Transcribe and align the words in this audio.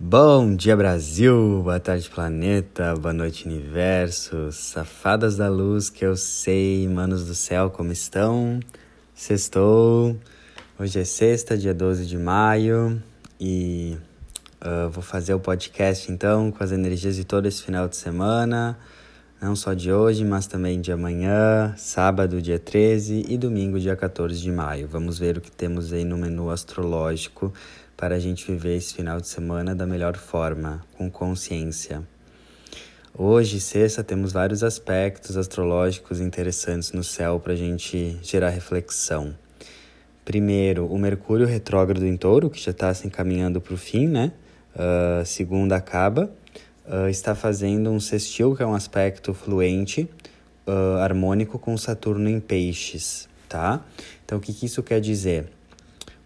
Bom 0.00 0.54
dia 0.54 0.76
Brasil, 0.76 1.60
boa 1.60 1.80
tarde 1.80 2.08
planeta, 2.08 2.94
boa 2.94 3.12
noite 3.12 3.48
universo, 3.48 4.52
safadas 4.52 5.36
da 5.36 5.48
luz 5.48 5.90
que 5.90 6.06
eu 6.06 6.16
sei, 6.16 6.86
manos 6.86 7.26
do 7.26 7.34
céu, 7.34 7.68
como 7.68 7.90
estão? 7.90 8.60
Sextou, 9.12 10.16
hoje 10.78 11.00
é 11.00 11.04
sexta, 11.04 11.58
dia 11.58 11.74
12 11.74 12.06
de 12.06 12.16
maio. 12.16 13.02
E 13.40 13.98
uh, 14.64 14.88
vou 14.88 15.02
fazer 15.02 15.34
o 15.34 15.40
podcast 15.40 16.12
então 16.12 16.52
com 16.52 16.62
as 16.62 16.70
energias 16.70 17.16
de 17.16 17.24
todo 17.24 17.46
esse 17.46 17.64
final 17.64 17.88
de 17.88 17.96
semana, 17.96 18.78
não 19.42 19.56
só 19.56 19.74
de 19.74 19.92
hoje, 19.92 20.24
mas 20.24 20.46
também 20.46 20.80
de 20.80 20.92
amanhã, 20.92 21.74
sábado, 21.76 22.40
dia 22.40 22.60
13 22.60 23.24
e 23.28 23.36
domingo, 23.36 23.80
dia 23.80 23.96
14 23.96 24.40
de 24.40 24.52
maio. 24.52 24.86
Vamos 24.86 25.18
ver 25.18 25.38
o 25.38 25.40
que 25.40 25.50
temos 25.50 25.92
aí 25.92 26.04
no 26.04 26.16
menu 26.16 26.50
astrológico 26.50 27.52
para 27.98 28.14
a 28.14 28.18
gente 28.20 28.46
viver 28.46 28.76
esse 28.76 28.94
final 28.94 29.20
de 29.20 29.26
semana 29.26 29.74
da 29.74 29.84
melhor 29.84 30.16
forma, 30.16 30.84
com 30.96 31.10
consciência. 31.10 32.00
Hoje, 33.12 33.60
sexta, 33.60 34.04
temos 34.04 34.30
vários 34.30 34.62
aspectos 34.62 35.36
astrológicos 35.36 36.20
interessantes 36.20 36.92
no 36.92 37.02
céu 37.02 37.40
para 37.40 37.54
a 37.54 37.56
gente 37.56 38.16
gerar 38.22 38.50
reflexão. 38.50 39.34
Primeiro, 40.24 40.86
o 40.86 40.96
Mercúrio 40.96 41.44
retrógrado 41.44 42.06
em 42.06 42.16
touro, 42.16 42.48
que 42.48 42.60
já 42.60 42.70
está 42.70 42.94
se 42.94 43.08
encaminhando 43.08 43.60
para 43.60 43.74
o 43.74 43.76
fim, 43.76 44.06
né? 44.06 44.30
Uh, 44.76 45.26
segunda 45.26 45.74
acaba, 45.74 46.30
uh, 46.86 47.08
está 47.08 47.34
fazendo 47.34 47.90
um 47.90 47.98
sextil, 47.98 48.54
que 48.54 48.62
é 48.62 48.66
um 48.66 48.74
aspecto 48.74 49.34
fluente, 49.34 50.08
uh, 50.68 50.98
harmônico 50.98 51.58
com 51.58 51.76
Saturno 51.76 52.30
em 52.30 52.38
peixes, 52.38 53.28
tá? 53.48 53.84
Então, 54.24 54.38
o 54.38 54.40
que, 54.40 54.52
que 54.52 54.66
isso 54.66 54.84
quer 54.84 55.00
dizer? 55.00 55.57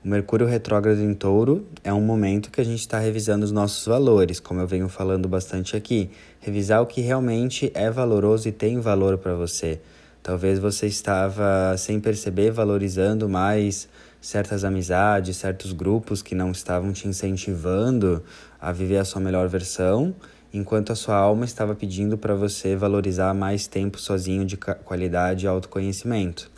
O 0.05 0.09
Mercúrio 0.09 0.49
retrógrado 0.49 1.01
em 1.01 1.15
Touro 1.15 1.65
é 1.85 1.95
um 1.95 2.01
momento 2.01 2.51
que 2.51 2.61
a 2.61 2.65
gente 2.65 2.81
está 2.81 2.99
revisando 2.99 3.45
os 3.45 3.53
nossos 3.53 3.87
valores, 3.87 4.41
como 4.41 4.61
eu 4.61 4.67
venho 4.67 4.89
falando 4.89 5.29
bastante 5.29 5.77
aqui. 5.77 6.11
Revisar 6.41 6.83
o 6.83 6.87
que 6.87 7.01
realmente 7.01 7.71
é 7.73 7.89
valoroso 7.89 8.49
e 8.49 8.53
tem 8.53 8.81
valor 8.81 9.17
para 9.17 9.37
você. 9.37 9.81
Talvez 10.21 10.59
você 10.59 10.89
estava, 10.89 11.77
sem 11.79 12.01
perceber, 12.01 12.51
valorizando 12.51 13.29
mais 13.29 13.89
certas 14.21 14.65
amizades, 14.65 15.37
certos 15.37 15.73
grupos 15.73 16.21
que 16.21 16.35
não 16.35 16.51
estavam 16.51 16.93
te 16.93 17.07
incentivando 17.07 18.25
a 18.61 18.73
viver 18.73 18.99
a 18.99 19.05
sua 19.05 19.21
melhor 19.21 19.47
versão, 19.47 20.13
enquanto 20.53 20.91
a 20.91 20.97
sua 20.97 21.15
alma 21.15 21.45
estava 21.45 21.77
pedindo 21.77 22.19
para 22.19 22.35
você 22.35 22.75
valorizar 22.75 23.33
mais 23.35 23.69
tempo 23.69 24.01
sozinho 24.01 24.45
de 24.45 24.57
qualidade 24.57 25.45
e 25.45 25.49
autoconhecimento. 25.49 26.52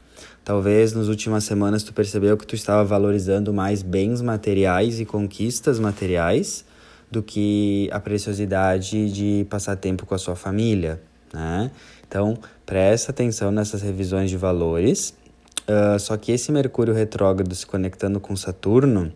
Talvez 0.45 0.93
nas 0.93 1.09
últimas 1.09 1.45
semanas 1.45 1.83
tu 1.83 1.93
percebeu 1.95 2.37
que 2.37 2.47
tu 2.47 2.55
estava 2.55 2.85
valorizando 2.85 3.53
mais 3.53 3.83
bens 3.83 4.21
materiais 4.21 5.01
e 5.01 5.07
conquistas 5.07 5.79
materiais 5.79 6.67
do 7.11 7.23
que 7.23 7.89
a 7.91 7.99
preciosidade 7.99 9.11
de 9.11 9.47
passar 9.49 9.77
tempo 9.77 10.05
com 10.05 10.15
a 10.15 10.19
sua 10.19 10.37
família, 10.37 11.01
né? 11.33 11.71
Então, 12.07 12.37
presta 12.67 13.11
atenção 13.11 13.51
nessas 13.51 13.81
revisões 13.81 14.29
de 14.29 14.37
valores. 14.37 15.15
Uh, 15.63 15.99
só 15.99 16.17
que 16.17 16.31
esse 16.31 16.53
Mercúrio 16.53 16.93
retrógrado 16.93 17.55
se 17.55 17.65
conectando 17.65 18.21
com 18.21 18.37
Saturno 18.37 19.11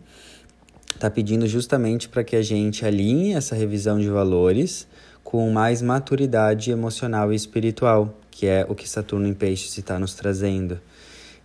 está 0.95 1.11
pedindo 1.11 1.45
justamente 1.45 2.09
para 2.09 2.23
que 2.23 2.35
a 2.35 2.41
gente 2.41 2.83
alinhe 2.83 3.33
essa 3.33 3.55
revisão 3.55 3.99
de 3.99 4.09
valores 4.09 4.87
com 5.23 5.49
mais 5.51 5.81
maturidade 5.81 6.71
emocional 6.71 7.31
e 7.31 7.35
espiritual, 7.35 8.17
que 8.31 8.47
é 8.47 8.65
o 8.67 8.73
que 8.73 8.89
Saturno 8.89 9.27
em 9.27 9.33
Peixes 9.33 9.77
está 9.77 9.99
nos 9.99 10.15
trazendo. 10.15 10.81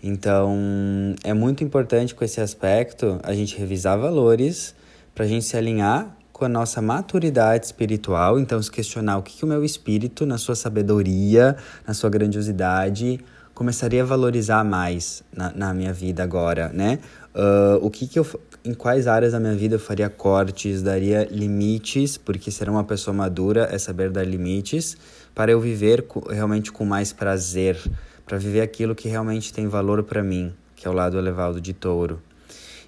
Então, 0.07 1.15
é 1.25 1.33
muito 1.33 1.65
importante 1.65 2.15
com 2.15 2.23
esse 2.23 2.39
aspecto 2.39 3.19
a 3.23 3.33
gente 3.33 3.57
revisar 3.57 3.99
valores 3.99 4.75
para 5.15 5.25
a 5.25 5.27
gente 5.27 5.47
se 5.47 5.57
alinhar 5.57 6.15
com 6.31 6.45
a 6.45 6.49
nossa 6.49 6.83
maturidade 6.83 7.65
espiritual. 7.65 8.39
Então, 8.39 8.61
se 8.63 8.71
questionar 8.71 9.17
o 9.17 9.23
que, 9.23 9.39
que 9.39 9.45
o 9.47 9.49
meu 9.49 9.65
espírito, 9.65 10.27
na 10.27 10.37
sua 10.37 10.55
sabedoria, 10.55 11.57
na 11.87 11.95
sua 11.95 12.11
grandiosidade, 12.11 13.19
começaria 13.55 14.03
a 14.03 14.05
valorizar 14.05 14.63
mais 14.63 15.23
na, 15.35 15.51
na 15.53 15.73
minha 15.73 15.93
vida 15.95 16.23
agora, 16.23 16.69
né? 16.69 16.99
Uh, 17.35 17.79
o 17.81 17.91
que, 17.91 18.07
que 18.07 18.19
eu, 18.19 18.27
em 18.63 18.75
quais 18.75 19.07
áreas 19.07 19.33
da 19.33 19.41
minha 19.41 19.55
vida 19.55 19.77
eu 19.77 19.81
faria 19.81 20.11
cortes, 20.11 20.83
daria 20.83 21.27
limites, 21.31 22.19
porque 22.19 22.51
ser 22.51 22.69
uma 22.69 22.85
pessoa 22.85 23.15
madura 23.15 23.71
é 23.73 23.79
saber 23.79 24.11
dar 24.11 24.27
limites, 24.27 24.99
para 25.35 25.51
eu 25.51 25.61
viver 25.61 26.05
realmente 26.29 26.71
com 26.71 26.85
mais 26.85 27.11
prazer 27.11 27.79
para 28.27 28.39
viver 28.39 28.61
aquilo 28.61 28.95
que 28.95 29.09
realmente 29.09 29.53
tem 29.53 29.69
valor 29.69 30.03
para 30.03 30.23
mim, 30.23 30.53
que 30.77 30.87
é 30.87 30.91
o 30.91 30.95
lado 30.95 31.19
elevado 31.19 31.61
de 31.61 31.73
touro. 31.73 32.21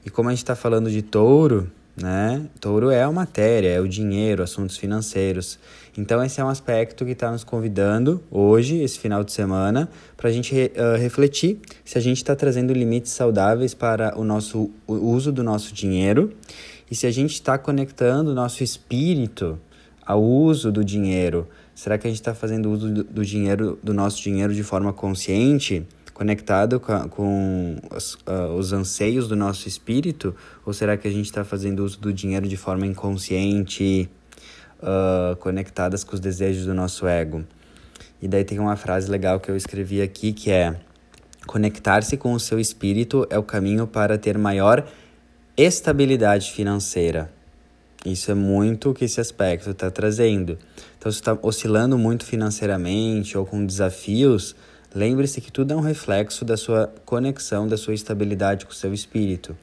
E 0.04 0.10
como 0.10 0.28
a 0.28 0.32
gente 0.32 0.42
está 0.42 0.54
falando 0.54 0.90
de 0.90 1.02
touro, 1.02 1.70
né? 2.00 2.46
Touro 2.60 2.90
é 2.90 3.02
a 3.02 3.10
matéria, 3.10 3.68
é 3.68 3.80
o 3.80 3.88
dinheiro, 3.88 4.42
assuntos 4.42 4.76
financeiros. 4.76 5.58
Então, 5.96 6.22
esse 6.22 6.40
é 6.40 6.44
um 6.44 6.48
aspecto 6.48 7.06
que 7.06 7.12
está 7.12 7.30
nos 7.30 7.42
convidando 7.42 8.22
hoje, 8.30 8.82
esse 8.82 8.98
final 8.98 9.24
de 9.24 9.32
semana, 9.32 9.88
para 10.14 10.28
a 10.28 10.32
gente 10.32 10.54
uh, 10.54 10.98
refletir 10.98 11.58
se 11.84 11.96
a 11.96 12.00
gente 12.00 12.18
está 12.18 12.36
trazendo 12.36 12.72
limites 12.74 13.12
saudáveis 13.12 13.72
para 13.72 14.18
o 14.18 14.24
nosso 14.24 14.70
o 14.86 14.94
uso 14.94 15.32
do 15.32 15.42
nosso 15.42 15.72
dinheiro 15.72 16.32
e 16.90 16.94
se 16.94 17.06
a 17.06 17.10
gente 17.10 17.32
está 17.32 17.56
conectando 17.56 18.30
o 18.30 18.34
nosso 18.34 18.62
espírito 18.62 19.58
ao 20.04 20.22
uso 20.22 20.70
do 20.70 20.84
dinheiro 20.84 21.48
Será 21.76 21.98
que 21.98 22.06
a 22.06 22.10
gente 22.10 22.18
está 22.18 22.34
fazendo 22.34 22.70
uso 22.72 22.90
do, 23.04 23.22
dinheiro, 23.22 23.78
do 23.82 23.92
nosso 23.92 24.22
dinheiro 24.22 24.54
de 24.54 24.62
forma 24.62 24.94
consciente, 24.94 25.86
conectado 26.14 26.80
com, 26.80 27.06
com 27.10 27.76
os, 27.94 28.14
uh, 28.14 28.54
os 28.58 28.72
anseios 28.72 29.28
do 29.28 29.36
nosso 29.36 29.68
espírito? 29.68 30.34
Ou 30.64 30.72
será 30.72 30.96
que 30.96 31.06
a 31.06 31.10
gente 31.10 31.26
está 31.26 31.44
fazendo 31.44 31.84
uso 31.84 32.00
do 32.00 32.14
dinheiro 32.14 32.48
de 32.48 32.56
forma 32.56 32.86
inconsciente, 32.86 34.08
uh, 34.80 35.36
conectadas 35.36 36.02
com 36.02 36.14
os 36.14 36.20
desejos 36.20 36.64
do 36.64 36.72
nosso 36.72 37.06
ego? 37.06 37.44
E 38.22 38.26
daí 38.26 38.42
tem 38.42 38.58
uma 38.58 38.76
frase 38.76 39.10
legal 39.10 39.38
que 39.38 39.50
eu 39.50 39.56
escrevi 39.56 40.00
aqui 40.00 40.32
que 40.32 40.50
é: 40.50 40.80
Conectar-se 41.46 42.16
com 42.16 42.32
o 42.32 42.40
seu 42.40 42.58
espírito 42.58 43.26
é 43.28 43.38
o 43.38 43.42
caminho 43.42 43.86
para 43.86 44.16
ter 44.16 44.38
maior 44.38 44.88
estabilidade 45.54 46.52
financeira. 46.52 47.35
Isso 48.06 48.30
é 48.30 48.34
muito 48.34 48.90
o 48.90 48.94
que 48.94 49.04
esse 49.04 49.20
aspecto 49.20 49.70
está 49.70 49.90
trazendo. 49.90 50.56
Então, 50.96 51.10
se 51.10 51.18
está 51.18 51.36
oscilando 51.42 51.98
muito 51.98 52.24
financeiramente 52.24 53.36
ou 53.36 53.44
com 53.44 53.66
desafios, 53.66 54.54
lembre-se 54.94 55.40
que 55.40 55.50
tudo 55.50 55.72
é 55.72 55.76
um 55.76 55.80
reflexo 55.80 56.44
da 56.44 56.56
sua 56.56 56.88
conexão, 57.04 57.66
da 57.66 57.76
sua 57.76 57.94
estabilidade 57.94 58.64
com 58.64 58.70
o 58.70 58.74
seu 58.76 58.94
espírito. 58.94 59.56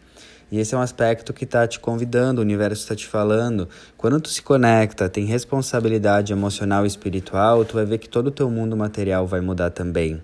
E 0.52 0.60
esse 0.60 0.76
é 0.76 0.78
um 0.78 0.82
aspecto 0.82 1.32
que 1.32 1.46
está 1.46 1.66
te 1.66 1.80
convidando, 1.80 2.42
o 2.42 2.44
universo 2.44 2.82
está 2.82 2.94
te 2.94 3.08
falando. 3.08 3.70
Quando 3.96 4.20
tu 4.20 4.28
se 4.28 4.42
conecta, 4.42 5.08
tem 5.08 5.24
responsabilidade 5.24 6.34
emocional 6.34 6.84
e 6.84 6.88
espiritual, 6.88 7.64
tu 7.64 7.76
vai 7.76 7.86
ver 7.86 7.98
que 7.98 8.10
todo 8.10 8.28
o 8.28 8.32
teu 8.32 8.50
mundo 8.50 8.76
material 8.76 9.26
vai 9.26 9.40
mudar 9.40 9.70
também. 9.70 10.22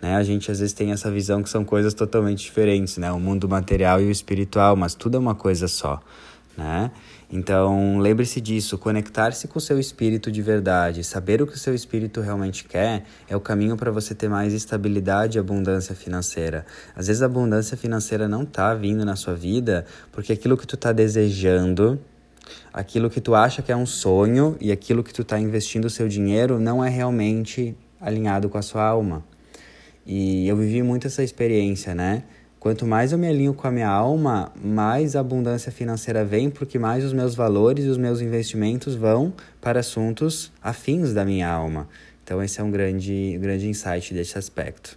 Né? 0.00 0.14
A 0.14 0.22
gente 0.22 0.50
às 0.50 0.60
vezes 0.60 0.74
tem 0.74 0.92
essa 0.92 1.10
visão 1.10 1.42
que 1.42 1.48
são 1.48 1.64
coisas 1.64 1.94
totalmente 1.94 2.44
diferentes, 2.44 2.98
né? 2.98 3.10
O 3.12 3.18
mundo 3.18 3.48
material 3.48 3.98
e 3.98 4.04
o 4.04 4.10
espiritual, 4.10 4.76
mas 4.76 4.94
tudo 4.94 5.16
é 5.16 5.18
uma 5.18 5.34
coisa 5.34 5.66
só 5.66 6.02
né? 6.56 6.90
Então, 7.32 7.98
lembre-se 7.98 8.42
disso, 8.42 8.76
conectar-se 8.76 9.48
com 9.48 9.56
o 9.58 9.60
seu 9.60 9.78
espírito 9.78 10.30
de 10.30 10.42
verdade, 10.42 11.02
saber 11.02 11.40
o 11.40 11.46
que 11.46 11.54
o 11.54 11.58
seu 11.58 11.74
espírito 11.74 12.20
realmente 12.20 12.64
quer, 12.64 13.04
é 13.26 13.34
o 13.34 13.40
caminho 13.40 13.74
para 13.74 13.90
você 13.90 14.14
ter 14.14 14.28
mais 14.28 14.52
estabilidade 14.52 15.38
e 15.38 15.40
abundância 15.40 15.94
financeira. 15.94 16.66
Às 16.94 17.06
vezes 17.06 17.22
a 17.22 17.26
abundância 17.26 17.74
financeira 17.74 18.28
não 18.28 18.42
está 18.42 18.74
vindo 18.74 19.02
na 19.02 19.16
sua 19.16 19.34
vida 19.34 19.86
porque 20.12 20.30
aquilo 20.30 20.58
que 20.58 20.66
tu 20.66 20.74
está 20.74 20.92
desejando, 20.92 21.98
aquilo 22.70 23.08
que 23.08 23.20
tu 23.20 23.34
acha 23.34 23.62
que 23.62 23.72
é 23.72 23.76
um 23.76 23.86
sonho 23.86 24.54
e 24.60 24.70
aquilo 24.70 25.02
que 25.02 25.14
tu 25.14 25.22
está 25.22 25.40
investindo 25.40 25.86
o 25.86 25.90
seu 25.90 26.08
dinheiro 26.08 26.60
não 26.60 26.84
é 26.84 26.90
realmente 26.90 27.74
alinhado 27.98 28.50
com 28.50 28.58
a 28.58 28.62
sua 28.62 28.84
alma. 28.84 29.24
E 30.04 30.46
eu 30.46 30.56
vivi 30.56 30.82
muito 30.82 31.06
essa 31.06 31.22
experiência, 31.22 31.94
né? 31.94 32.24
Quanto 32.62 32.86
mais 32.86 33.10
eu 33.10 33.18
me 33.18 33.26
alinho 33.26 33.52
com 33.52 33.66
a 33.66 33.72
minha 33.72 33.88
alma, 33.88 34.52
mais 34.54 35.16
abundância 35.16 35.72
financeira 35.72 36.24
vem, 36.24 36.48
porque 36.48 36.78
mais 36.78 37.02
os 37.02 37.12
meus 37.12 37.34
valores 37.34 37.84
e 37.84 37.88
os 37.88 37.98
meus 37.98 38.20
investimentos 38.20 38.94
vão 38.94 39.32
para 39.60 39.80
assuntos 39.80 40.52
afins 40.62 41.12
da 41.12 41.24
minha 41.24 41.48
alma. 41.48 41.88
Então, 42.22 42.40
esse 42.40 42.60
é 42.60 42.62
um 42.62 42.70
grande, 42.70 43.36
grande 43.40 43.68
insight 43.68 44.14
desse 44.14 44.38
aspecto. 44.38 44.96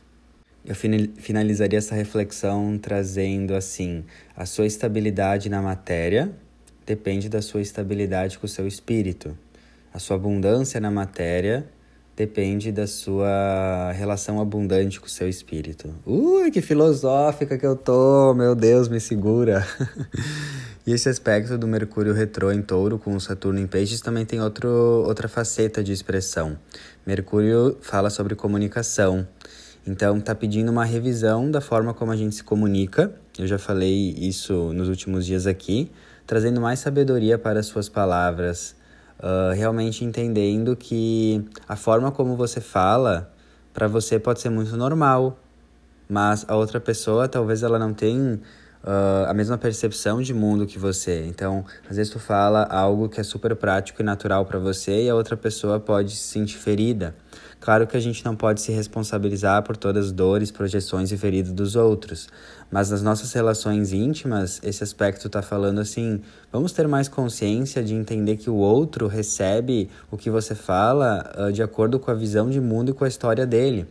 Eu 0.64 0.76
finalizaria 0.76 1.80
essa 1.80 1.96
reflexão 1.96 2.78
trazendo 2.78 3.56
assim: 3.56 4.04
a 4.38 4.46
sua 4.46 4.68
estabilidade 4.68 5.50
na 5.50 5.60
matéria 5.60 6.32
depende 6.86 7.30
da 7.30 7.42
sua 7.42 7.64
estabilidade 7.64 8.38
com 8.38 8.46
o 8.46 8.48
seu 8.48 8.68
espírito. 8.68 9.36
A 9.92 9.98
sua 9.98 10.18
abundância 10.18 10.80
na 10.80 10.92
matéria 10.92 11.66
depende 12.16 12.72
da 12.72 12.88
sua 12.88 13.92
relação 13.92 14.40
abundante 14.40 15.00
com 15.00 15.08
o 15.08 15.10
seu 15.10 15.28
espírito. 15.28 15.94
Ui, 16.06 16.50
que 16.50 16.62
filosófica 16.62 17.58
que 17.58 17.66
eu 17.66 17.76
tô, 17.76 18.34
meu 18.34 18.56
Deus, 18.56 18.88
me 18.88 19.00
segura. 19.00 19.68
e 20.88 20.94
esse 20.94 21.10
aspecto 21.10 21.58
do 21.58 21.68
Mercúrio 21.68 22.14
retrô 22.14 22.52
em 22.52 22.62
touro 22.62 22.98
com 22.98 23.16
o 23.16 23.20
Saturno 23.20 23.60
em 23.60 23.68
peixes 23.68 24.00
também 24.00 24.26
tem 24.26 24.42
outro, 24.42 24.70
outra 24.70 25.28
faceta 25.28 25.84
de 25.84 25.92
expressão. 25.92 26.58
Mercúrio 27.06 27.78
fala 27.82 28.10
sobre 28.10 28.34
comunicação. 28.34 29.28
Então, 29.86 30.20
tá 30.20 30.34
pedindo 30.34 30.72
uma 30.72 30.86
revisão 30.86 31.52
da 31.52 31.62
forma 31.62 31.94
como 31.94 32.12
a 32.12 32.16
gente 32.16 32.34
se 32.36 32.44
comunica. 32.44 33.14
Eu 33.38 33.46
já 33.46 33.60
falei 33.60 34.16
isso 34.18 34.74
nos 34.74 34.88
últimos 34.88 35.26
dias 35.26 35.46
aqui, 35.46 35.92
trazendo 36.26 36.60
mais 36.60 36.80
sabedoria 36.80 37.38
para 37.38 37.60
as 37.60 37.68
suas 37.68 37.88
palavras, 37.88 38.76
uh, 39.20 39.54
realmente 39.54 40.04
entendendo 40.04 40.76
que 40.76 41.46
a 41.68 41.76
forma 41.76 42.12
como 42.12 42.36
você 42.36 42.62
fala 42.62 43.32
para 43.74 43.88
você 43.88 44.20
pode 44.20 44.40
ser 44.40 44.50
muito 44.50 44.76
normal, 44.78 45.38
mas 46.08 46.46
a 46.48 46.56
outra 46.56 46.80
pessoa 46.80 47.28
talvez 47.28 47.64
ela 47.64 47.78
não 47.78 47.94
tenha 47.94 48.40
uh, 48.86 49.28
a 49.28 49.34
mesma 49.34 49.58
percepção 49.58 50.22
de 50.22 50.34
mundo 50.34 50.66
que 50.66 50.78
você. 50.78 51.26
Então, 51.26 51.66
às 51.90 51.98
vezes 51.98 52.12
tu 52.12 52.20
fala 52.20 52.64
algo 52.64 53.10
que 53.10 53.20
é 53.20 53.24
super 53.24 53.56
prático 53.56 54.02
e 54.02 54.06
natural 54.06 54.46
para 54.46 54.60
você 54.60 55.04
e 55.04 55.10
a 55.10 55.16
outra 55.16 55.36
pessoa 55.36 55.80
pode 55.80 56.12
se 56.12 56.28
sentir 56.28 56.58
ferida. 56.58 57.16
Claro 57.60 57.88
que 57.88 57.98
a 57.98 58.00
gente 58.00 58.24
não 58.24 58.36
pode 58.36 58.62
se 58.62 58.72
responsabilizar 58.72 59.64
por 59.64 59.76
todas 59.76 60.06
as 60.06 60.12
dores, 60.12 60.52
projeções 60.52 61.12
e 61.12 61.18
feridas 61.18 61.52
dos 61.52 61.76
outros, 61.76 62.28
mas 62.70 62.92
nas 62.92 63.02
nossas 63.02 63.34
relações 63.34 63.92
íntimas, 63.92 64.62
esse 64.64 64.84
aspecto 64.84 65.26
está 65.26 65.42
falando 65.42 65.80
assim: 65.80 66.22
vamos 66.52 66.72
ter 66.74 66.88
mais 66.88 67.08
consciência 67.08 67.84
de 67.84 67.96
entender 67.96 68.38
que 68.38 68.52
o 68.52 68.56
outro 68.56 69.08
recebe 69.08 69.90
o 70.12 70.18
que 70.18 70.30
você 70.30 70.54
fala 70.54 71.34
uh, 71.36 71.52
de 71.52 71.64
acordo 71.64 71.98
com 72.00 72.12
a 72.12 72.14
visão 72.14 72.52
de 72.52 72.62
mundo 72.62 72.92
e 72.92 72.94
com 72.94 73.04
a 73.04 73.08
história 73.08 73.48
dele. 73.48 73.88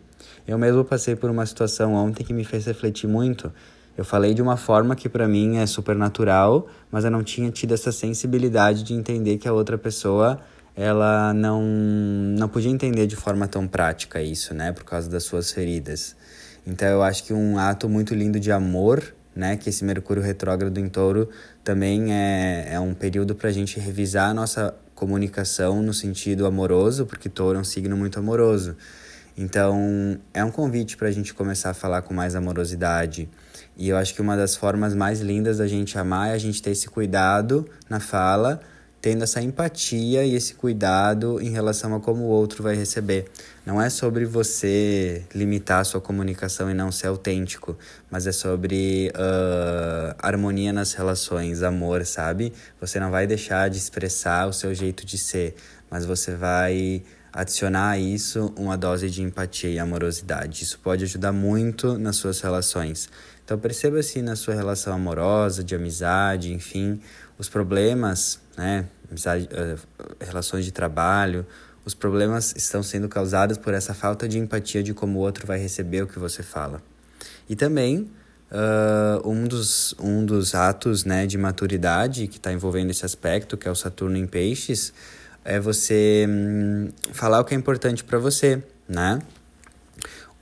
Eu 0.46 0.58
mesmo 0.58 0.84
passei 0.84 1.16
por 1.16 1.30
uma 1.30 1.44
situação 1.44 1.94
ontem 1.94 2.22
que 2.22 2.32
me 2.32 2.44
fez 2.44 2.66
refletir 2.66 3.08
muito. 3.08 3.50
Eu 3.96 4.04
falei 4.04 4.34
de 4.34 4.42
uma 4.42 4.56
forma 4.56 4.96
que 4.96 5.08
para 5.08 5.28
mim 5.28 5.58
é 5.58 5.66
super 5.66 5.94
natural, 5.94 6.68
mas 6.90 7.04
eu 7.04 7.10
não 7.10 7.22
tinha 7.22 7.50
tido 7.50 7.74
essa 7.74 7.92
sensibilidade 7.92 8.82
de 8.82 8.92
entender 8.92 9.38
que 9.38 9.46
a 9.46 9.52
outra 9.52 9.78
pessoa 9.78 10.40
ela 10.76 11.32
não 11.32 11.62
não 11.62 12.48
podia 12.48 12.70
entender 12.70 13.06
de 13.06 13.14
forma 13.14 13.46
tão 13.46 13.68
prática 13.68 14.20
isso, 14.20 14.52
né, 14.52 14.72
por 14.72 14.84
causa 14.84 15.08
das 15.08 15.22
suas 15.22 15.52
feridas. 15.52 16.16
Então 16.66 16.88
eu 16.88 17.02
acho 17.02 17.22
que 17.24 17.32
um 17.32 17.56
ato 17.56 17.88
muito 17.88 18.14
lindo 18.14 18.40
de 18.40 18.50
amor, 18.50 19.14
né, 19.34 19.56
que 19.56 19.68
esse 19.68 19.84
Mercúrio 19.84 20.22
retrógrado 20.22 20.76
em 20.78 20.88
Touro 20.88 21.28
também 21.62 22.12
é, 22.12 22.70
é 22.72 22.80
um 22.80 22.94
período 22.94 23.34
para 23.36 23.48
a 23.48 23.52
gente 23.52 23.78
revisar 23.78 24.30
a 24.30 24.34
nossa 24.34 24.74
comunicação 24.94 25.82
no 25.82 25.94
sentido 25.94 26.46
amoroso, 26.46 27.06
porque 27.06 27.28
Touro 27.28 27.58
é 27.58 27.60
um 27.60 27.64
signo 27.64 27.96
muito 27.96 28.18
amoroso. 28.18 28.76
Então 29.36 30.18
é 30.32 30.44
um 30.44 30.50
convite 30.50 30.96
para 30.96 31.08
a 31.08 31.12
gente 31.12 31.32
começar 31.32 31.70
a 31.70 31.74
falar 31.74 32.02
com 32.02 32.12
mais 32.12 32.34
amorosidade 32.34 33.28
e 33.76 33.88
eu 33.88 33.96
acho 33.96 34.14
que 34.14 34.20
uma 34.20 34.36
das 34.36 34.54
formas 34.54 34.94
mais 34.94 35.20
lindas 35.20 35.58
da 35.58 35.66
gente 35.66 35.98
amar 35.98 36.30
é 36.30 36.32
a 36.32 36.38
gente 36.38 36.62
ter 36.62 36.70
esse 36.70 36.88
cuidado 36.88 37.68
na 37.88 37.98
fala, 37.98 38.60
tendo 39.00 39.24
essa 39.24 39.42
empatia 39.42 40.24
e 40.24 40.34
esse 40.34 40.54
cuidado 40.54 41.38
em 41.38 41.50
relação 41.50 41.94
a 41.94 42.00
como 42.00 42.22
o 42.22 42.28
outro 42.28 42.62
vai 42.62 42.74
receber. 42.74 43.26
Não 43.66 43.82
é 43.82 43.90
sobre 43.90 44.24
você 44.24 45.24
limitar 45.34 45.80
a 45.80 45.84
sua 45.84 46.00
comunicação 46.00 46.70
e 46.70 46.74
não 46.74 46.90
ser 46.90 47.08
autêntico, 47.08 47.76
mas 48.10 48.26
é 48.26 48.32
sobre 48.32 49.12
uh, 49.14 50.14
harmonia 50.18 50.72
nas 50.72 50.94
relações, 50.94 51.62
amor, 51.62 52.06
sabe? 52.06 52.52
Você 52.80 52.98
não 52.98 53.10
vai 53.10 53.26
deixar 53.26 53.68
de 53.68 53.76
expressar 53.76 54.46
o 54.46 54.52
seu 54.52 54.74
jeito 54.74 55.04
de 55.04 55.18
ser, 55.18 55.54
mas 55.90 56.06
você 56.06 56.34
vai 56.34 57.02
adicionar 57.34 57.90
a 57.90 57.98
isso 57.98 58.54
uma 58.56 58.76
dose 58.76 59.10
de 59.10 59.20
empatia 59.20 59.68
e 59.68 59.78
amorosidade. 59.78 60.62
Isso 60.62 60.78
pode 60.78 61.02
ajudar 61.04 61.32
muito 61.32 61.98
nas 61.98 62.16
suas 62.16 62.40
relações. 62.40 63.08
Então 63.44 63.58
perceba 63.58 64.02
se 64.02 64.22
na 64.22 64.36
sua 64.36 64.54
relação 64.54 64.94
amorosa, 64.94 65.62
de 65.62 65.74
amizade, 65.74 66.52
enfim, 66.52 67.00
os 67.38 67.48
problemas, 67.48 68.40
né, 68.56 68.86
amizade, 69.10 69.48
uh, 69.52 69.78
relações 70.18 70.64
de 70.64 70.72
trabalho, 70.72 71.46
os 71.84 71.92
problemas 71.92 72.54
estão 72.56 72.82
sendo 72.82 73.08
causados 73.08 73.58
por 73.58 73.74
essa 73.74 73.92
falta 73.92 74.26
de 74.26 74.38
empatia 74.38 74.82
de 74.82 74.94
como 74.94 75.18
o 75.18 75.22
outro 75.22 75.46
vai 75.46 75.58
receber 75.58 76.02
o 76.02 76.06
que 76.06 76.18
você 76.18 76.42
fala. 76.42 76.82
E 77.46 77.54
também 77.54 78.10
uh, 78.50 79.28
um, 79.28 79.44
dos, 79.44 79.94
um 80.00 80.24
dos 80.24 80.54
atos 80.54 81.04
né, 81.04 81.26
de 81.26 81.36
maturidade 81.36 82.26
que 82.26 82.38
está 82.38 82.50
envolvendo 82.50 82.90
esse 82.90 83.04
aspecto, 83.04 83.58
que 83.58 83.68
é 83.68 83.70
o 83.70 83.74
Saturno 83.74 84.16
em 84.16 84.26
Peixes, 84.26 84.94
é 85.44 85.60
você 85.60 86.26
hum, 86.26 86.88
falar 87.12 87.40
o 87.40 87.44
que 87.44 87.54
é 87.54 87.58
importante 87.58 88.02
para 88.02 88.18
você, 88.18 88.62
né? 88.88 89.18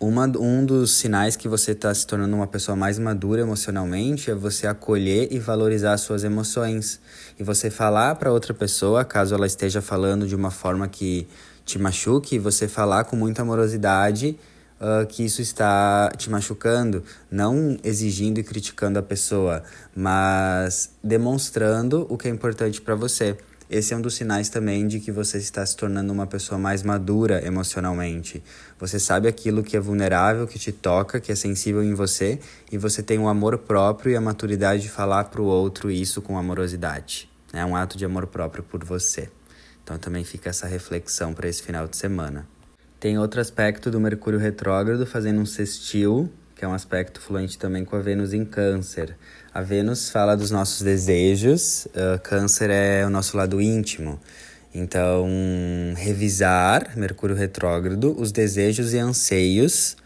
Uma, 0.03 0.27
um 0.27 0.67
dos 0.67 0.95
sinais 0.95 1.37
que 1.37 1.47
você 1.47 1.71
está 1.71 1.95
se 1.95 2.05
tornando 2.05 2.35
uma 2.35 2.49
pessoa 2.49 2.75
mais 2.75 2.99
madura 2.99 3.43
emocionalmente 3.43 4.33
é 4.33 4.35
você 4.35 4.67
acolher 4.67 5.29
e 5.31 5.39
valorizar 5.39 5.93
as 5.93 6.01
suas 6.01 6.25
emoções. 6.25 6.99
E 7.39 7.45
você 7.45 7.71
falar 7.71 8.17
para 8.17 8.33
outra 8.33 8.53
pessoa, 8.53 9.05
caso 9.05 9.33
ela 9.33 9.47
esteja 9.47 9.81
falando 9.81 10.27
de 10.27 10.35
uma 10.35 10.51
forma 10.51 10.89
que 10.89 11.29
te 11.65 11.79
machuque, 11.79 12.37
você 12.37 12.67
falar 12.67 13.05
com 13.05 13.15
muita 13.15 13.43
amorosidade 13.43 14.37
uh, 14.81 15.07
que 15.07 15.25
isso 15.25 15.41
está 15.41 16.11
te 16.17 16.29
machucando, 16.29 17.05
não 17.31 17.77
exigindo 17.85 18.41
e 18.41 18.43
criticando 18.43 18.99
a 18.99 19.03
pessoa, 19.03 19.63
mas 19.95 20.91
demonstrando 21.01 22.09
o 22.11 22.19
que 22.19 22.27
é 22.27 22.31
importante 22.33 22.81
para 22.81 22.97
você. 22.97 23.37
Esse 23.73 23.95
é 23.95 23.97
um 23.97 24.03
dos 24.03 24.17
sinais 24.17 24.51
também 24.51 24.87
de 24.87 25.01
que 25.01 25.11
você 25.11 25.39
está 25.39 25.65
se 25.65 25.75
tornando 25.75 26.13
uma 26.13 26.27
pessoa 26.27 26.59
mais 26.59 26.83
madura 26.83 27.43
emocionalmente. 27.43 28.43
Você 28.79 29.01
sabe 29.01 29.27
aquilo 29.27 29.63
que 29.63 29.75
é 29.75 29.81
vulnerável, 29.81 30.47
que 30.47 30.59
te 30.59 30.71
toca, 30.71 31.19
que 31.19 31.33
é 31.33 31.35
sensível 31.35 31.83
em 31.83 31.95
você, 31.95 32.39
e 32.71 32.77
você 32.77 33.03
tem 33.03 33.19
o 33.19 33.29
amor 33.29 33.57
próprio 33.57 34.13
e 34.13 34.17
a 34.17 34.21
maturidade 34.21 34.83
de 34.83 34.91
falar 34.91 35.25
para 35.25 35.41
o 35.41 35.47
outro 35.47 35.91
isso 35.91 36.21
com 36.21 36.37
amorosidade. 36.37 37.31
É 37.51 37.65
um 37.65 37.75
ato 37.75 37.97
de 37.97 38.05
amor 38.05 38.27
próprio 38.27 38.63
por 38.63 38.85
você. 38.85 39.31
Então 39.83 39.97
também 39.97 40.23
fica 40.23 40.51
essa 40.51 40.67
reflexão 40.67 41.33
para 41.33 41.49
esse 41.49 41.63
final 41.63 41.89
de 41.89 41.97
semana. 41.97 42.47
Tem 43.01 43.19
outro 43.19 43.41
aspecto 43.41 43.91
do 43.91 43.99
Mercúrio 43.99 44.39
retrógrado 44.39 45.07
fazendo 45.07 45.41
um 45.41 45.47
sextil 45.47 46.31
que 46.63 46.67
é 46.67 46.69
um 46.69 46.75
aspecto 46.75 47.21
fluente 47.21 47.59
também 47.59 47.85
com 47.85 47.97
a 47.97 47.99
Vênus 47.99 48.33
em 48.33 48.45
Câncer. 48.45 49.17
A 49.53 49.61
Vênus 49.61 50.11
fala 50.11 50.37
dos 50.37 50.53
nossos 50.53 50.81
desejos, 50.81 51.87
uh, 51.87 52.21
Câncer 52.23 52.71
é 52.71 53.05
o 53.05 53.11
nosso 53.11 53.37
lado 53.37 53.61
íntimo. 53.61 54.21
Então, 54.73 55.29
revisar, 55.97 56.97
Mercúrio 56.97 57.35
retrógrado, 57.35 58.15
os 58.17 58.31
desejos 58.31 58.95
e 58.95 58.99
anseios 58.99 59.97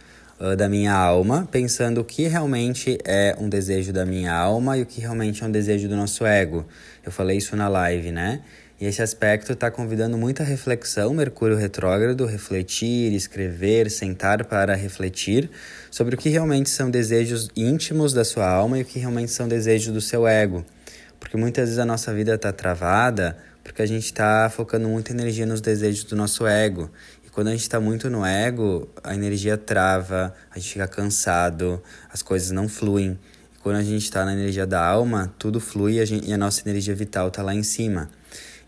uh, 0.41 0.57
da 0.57 0.67
minha 0.67 0.95
alma, 0.95 1.47
pensando 1.53 2.01
o 2.01 2.05
que 2.05 2.27
realmente 2.27 2.97
é 3.05 3.37
um 3.39 3.51
desejo 3.51 3.93
da 3.93 4.07
minha 4.07 4.33
alma 4.33 4.79
e 4.79 4.83
o 4.83 4.87
que 4.87 5.03
realmente 5.03 5.45
é 5.45 5.47
um 5.47 5.53
desejo 5.53 5.91
do 5.91 5.95
nosso 5.95 6.25
ego. 6.25 6.65
Eu 7.05 7.13
falei 7.13 7.37
isso 7.37 7.55
na 7.55 7.69
live, 7.69 8.11
né? 8.11 8.41
E 8.79 8.85
esse 8.85 9.01
aspecto 9.01 9.53
está 9.53 9.71
convidando 9.71 10.19
muita 10.19 10.45
reflexão, 10.45 11.15
Mercúrio 11.15 11.57
retrógrado, 11.57 12.27
refletir, 12.27 13.13
escrever, 13.15 13.91
sentar 13.91 14.45
para 14.45 14.75
refletir 14.75 15.51
sobre 15.91 16.15
o 16.15 16.19
que 16.19 16.29
realmente 16.29 16.69
são 16.69 16.91
desejos 16.91 17.49
íntimos 17.57 18.13
da 18.13 18.23
sua 18.23 18.47
alma 18.47 18.79
e 18.79 18.83
o 18.83 18.85
que 18.85 18.99
realmente 18.99 19.31
são 19.31 19.49
desejos 19.49 19.95
do 19.95 20.01
seu 20.01 20.27
ego. 20.29 20.63
Porque 21.19 21.39
muitas 21.39 21.65
vezes 21.65 21.79
a 21.79 21.87
nossa 21.87 22.13
vida 22.13 22.35
está 22.35 22.53
travada 22.53 23.37
porque 23.67 23.83
a 23.83 23.87
gente 23.87 24.05
está 24.05 24.49
focando 24.49 24.89
muita 24.89 25.11
energia 25.11 25.45
nos 25.45 25.61
desejos 25.61 26.05
do 26.05 26.15
nosso 26.15 26.47
ego. 26.47 26.89
E 27.25 27.29
quando 27.29 27.49
a 27.49 27.51
gente 27.51 27.63
está 27.63 27.81
muito 27.81 28.09
no 28.09 28.25
ego, 28.25 28.89
a 29.03 29.13
energia 29.13 29.57
trava, 29.57 30.33
a 30.51 30.59
gente 30.59 30.75
fica 30.75 30.87
cansado, 30.87 31.83
as 32.09 32.23
coisas 32.23 32.53
não 32.53 32.69
fluem. 32.69 33.19
E 33.55 33.59
quando 33.59 33.77
a 33.77 33.83
gente 33.83 34.05
está 34.05 34.25
na 34.25 34.33
energia 34.35 34.67
da 34.67 34.87
alma, 34.87 35.35
tudo 35.37 35.59
flui 35.59 35.95
e 35.95 36.01
a, 36.01 36.05
gente, 36.05 36.29
e 36.29 36.33
a 36.33 36.39
nossa 36.39 36.63
energia 36.69 36.95
vital 36.95 37.27
está 37.27 37.43
lá 37.43 37.55
em 37.55 37.65
cima. 37.65 38.09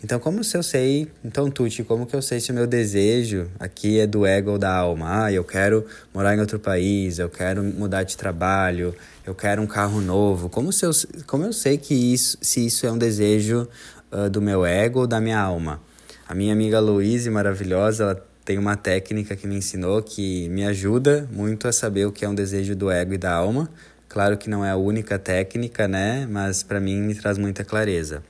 Então, 0.02 0.20
como 0.20 0.44
se 0.44 0.56
eu 0.56 0.62
sei, 0.62 1.10
então, 1.24 1.50
Tuti, 1.50 1.82
como 1.82 2.06
que 2.06 2.14
eu 2.14 2.22
sei 2.22 2.38
se 2.38 2.52
o 2.52 2.54
meu 2.54 2.68
desejo 2.68 3.50
aqui 3.58 3.98
é 3.98 4.06
do 4.06 4.24
ego 4.24 4.52
ou 4.52 4.58
da 4.58 4.72
alma? 4.72 5.24
Ah, 5.24 5.32
eu 5.32 5.42
quero 5.42 5.84
morar 6.14 6.36
em 6.36 6.40
outro 6.40 6.60
país, 6.60 7.18
eu 7.18 7.28
quero 7.28 7.64
mudar 7.64 8.04
de 8.04 8.16
trabalho, 8.16 8.94
eu 9.26 9.34
quero 9.34 9.60
um 9.60 9.66
carro 9.66 10.00
novo. 10.00 10.48
Como, 10.48 10.72
se 10.72 10.86
eu, 10.86 10.92
como 11.26 11.44
eu 11.44 11.52
sei 11.52 11.76
que 11.78 11.94
isso, 11.94 12.38
se 12.40 12.64
isso 12.64 12.86
é 12.86 12.92
um 12.92 12.96
desejo 12.96 13.66
uh, 14.12 14.30
do 14.30 14.40
meu 14.40 14.64
ego 14.64 15.00
ou 15.00 15.06
da 15.06 15.20
minha 15.20 15.40
alma? 15.40 15.80
A 16.28 16.34
minha 16.34 16.52
amiga 16.52 16.78
Louise, 16.78 17.28
maravilhosa, 17.28 18.04
ela 18.04 18.26
tem 18.44 18.56
uma 18.56 18.76
técnica 18.76 19.34
que 19.34 19.48
me 19.48 19.56
ensinou 19.56 20.00
que 20.00 20.48
me 20.50 20.64
ajuda 20.64 21.28
muito 21.32 21.66
a 21.66 21.72
saber 21.72 22.06
o 22.06 22.12
que 22.12 22.24
é 22.24 22.28
um 22.28 22.36
desejo 22.36 22.76
do 22.76 22.88
ego 22.88 23.14
e 23.14 23.18
da 23.18 23.34
alma. 23.34 23.68
Claro 24.08 24.38
que 24.38 24.48
não 24.48 24.64
é 24.64 24.70
a 24.70 24.76
única 24.76 25.18
técnica, 25.18 25.88
né? 25.88 26.24
Mas 26.30 26.62
para 26.62 26.78
mim 26.78 27.02
me 27.02 27.16
traz 27.16 27.36
muita 27.36 27.64
clareza. 27.64 28.22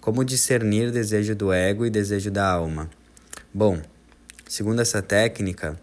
Como 0.00 0.24
discernir 0.24 0.90
desejo 0.90 1.34
do 1.34 1.52
ego 1.52 1.84
e 1.84 1.90
desejo 1.90 2.30
da 2.30 2.50
alma? 2.50 2.88
Bom, 3.52 3.78
segundo 4.48 4.80
essa 4.80 5.02
técnica, 5.02 5.78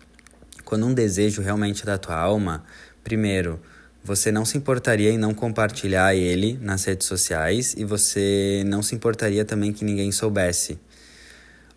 quando 0.66 0.88
um 0.88 0.94
desejo 0.94 1.40
realmente 1.40 1.84
é 1.84 1.86
da 1.86 2.00
tua 2.00 2.16
alma, 2.16 2.64
primeiro, 3.04 3.60
você 4.04 4.32
não 4.32 4.44
se 4.44 4.58
importaria 4.58 5.12
em 5.12 5.20
não 5.20 5.36
compartilhar 5.36 6.16
ele 6.16 6.58
nas 6.60 6.84
redes 6.86 7.06
sociais 7.06 7.76
e 7.78 7.86
você 7.86 8.64
não 8.66 8.82
se 8.82 8.96
importaria 8.96 9.46
também 9.46 9.72
que 9.72 9.86
ninguém 9.86 10.12
soubesse. 10.12 10.80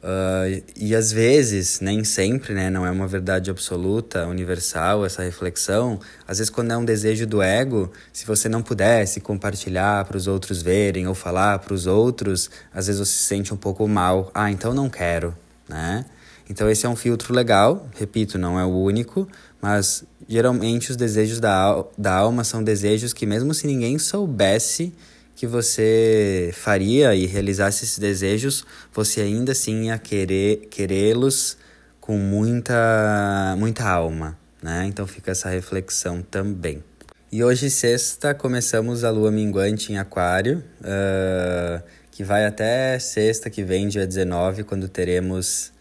Uh, 0.03 0.63
e 0.75 0.95
às 0.95 1.13
vezes, 1.13 1.81
nem 1.81 2.05
sempre, 2.05 2.55
né, 2.55 2.71
não 2.71 2.87
é 2.87 2.91
uma 2.91 3.07
verdade 3.07 3.51
absoluta, 3.51 4.27
universal 4.27 5.05
essa 5.05 5.23
reflexão. 5.23 6.01
Às 6.27 6.39
vezes, 6.39 6.51
quando 6.51 6.73
é 6.73 6.77
um 6.77 6.85
desejo 6.85 7.27
do 7.27 7.43
ego, 7.43 7.93
se 8.13 8.25
você 8.25 8.49
não 8.49 8.63
pudesse 8.63 9.21
compartilhar 9.21 10.07
para 10.07 10.17
os 10.17 10.27
outros 10.27 10.63
verem 10.63 11.07
ou 11.07 11.15
falar 11.15 11.59
para 11.59 11.75
os 11.75 11.87
outros, 11.87 12.51
às 12.73 12.87
vezes 12.87 12.99
você 12.99 13.13
se 13.13 13.25
sente 13.25 13.53
um 13.53 13.59
pouco 13.59 13.87
mal. 13.87 14.31
Ah, 14.35 14.51
então 14.51 14.73
não 14.73 14.89
quero, 14.89 15.37
né? 15.69 16.07
Então, 16.49 16.69
esse 16.69 16.87
é 16.87 16.89
um 16.89 16.97
filtro 16.97 17.33
legal, 17.35 17.87
repito, 17.95 18.37
não 18.37 18.59
é 18.59 18.65
o 18.65 18.71
único, 18.71 19.29
mas 19.61 20.03
geralmente 20.27 20.91
os 20.91 20.97
desejos 20.97 21.39
da, 21.39 21.85
da 21.97 22.15
alma 22.15 22.43
são 22.43 22.65
desejos 22.65 23.13
que, 23.13 23.27
mesmo 23.27 23.53
se 23.53 23.67
ninguém 23.67 23.99
soubesse 23.99 24.93
que 25.41 25.47
você 25.47 26.51
faria 26.53 27.15
e 27.15 27.25
realizasse 27.25 27.87
esses 27.87 27.99
desejos, 27.99 28.63
você 28.93 29.23
ainda 29.23 29.53
assim 29.53 29.87
ia 29.87 29.97
querer 29.97 30.69
querê-los 30.71 31.57
com 31.99 32.19
muita 32.19 33.57
muita 33.57 33.89
alma, 33.89 34.39
né? 34.63 34.85
Então 34.87 35.07
fica 35.07 35.31
essa 35.31 35.49
reflexão 35.49 36.21
também. 36.21 36.85
E 37.33 37.43
hoje, 37.43 37.71
sexta, 37.71 38.35
começamos 38.35 39.03
a 39.03 39.09
lua 39.11 39.31
minguante 39.31 39.91
em 39.91 39.97
Aquário, 39.97 40.63
uh, 40.83 41.83
que 42.11 42.23
vai 42.23 42.45
até 42.45 42.99
sexta 42.99 43.49
que 43.49 43.65
vem, 43.65 43.89
dia 43.89 44.07
19, 44.07 44.63
quando 44.65 44.91
teremos 44.91 45.73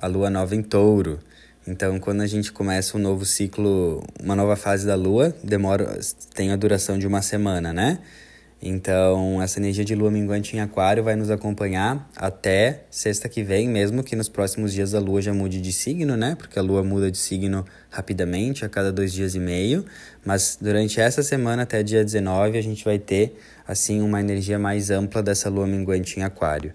a 0.00 0.06
lua 0.06 0.30
nova 0.30 0.54
em 0.54 0.62
Touro. 0.62 1.18
Então, 1.66 1.98
quando 1.98 2.20
a 2.20 2.26
gente 2.28 2.52
começa 2.52 2.96
um 2.96 3.00
novo 3.00 3.24
ciclo, 3.24 4.00
uma 4.22 4.36
nova 4.36 4.54
fase 4.54 4.86
da 4.86 4.94
lua, 4.94 5.34
demora, 5.42 5.98
tem 6.36 6.52
a 6.52 6.56
duração 6.56 6.96
de 6.96 7.06
uma 7.08 7.20
semana, 7.20 7.72
né? 7.72 7.98
Então, 8.60 9.40
essa 9.40 9.60
energia 9.60 9.84
de 9.84 9.94
lua 9.94 10.10
minguante 10.10 10.56
em 10.56 10.60
Aquário 10.60 11.04
vai 11.04 11.14
nos 11.14 11.30
acompanhar 11.30 12.10
até 12.16 12.82
sexta 12.90 13.28
que 13.28 13.40
vem, 13.44 13.68
mesmo 13.68 14.02
que 14.02 14.16
nos 14.16 14.28
próximos 14.28 14.72
dias 14.72 14.94
a 14.94 14.98
lua 14.98 15.22
já 15.22 15.32
mude 15.32 15.60
de 15.60 15.72
signo, 15.72 16.16
né? 16.16 16.34
Porque 16.36 16.58
a 16.58 16.62
lua 16.62 16.82
muda 16.82 17.08
de 17.08 17.18
signo 17.18 17.64
rapidamente, 17.88 18.64
a 18.64 18.68
cada 18.68 18.90
dois 18.90 19.12
dias 19.12 19.36
e 19.36 19.38
meio. 19.38 19.84
Mas 20.24 20.58
durante 20.60 21.00
essa 21.00 21.22
semana, 21.22 21.62
até 21.62 21.84
dia 21.84 22.04
19, 22.04 22.58
a 22.58 22.62
gente 22.62 22.84
vai 22.84 22.98
ter, 22.98 23.38
assim, 23.66 24.02
uma 24.02 24.18
energia 24.18 24.58
mais 24.58 24.90
ampla 24.90 25.22
dessa 25.22 25.48
lua 25.48 25.66
minguante 25.66 26.18
em 26.18 26.24
Aquário. 26.24 26.74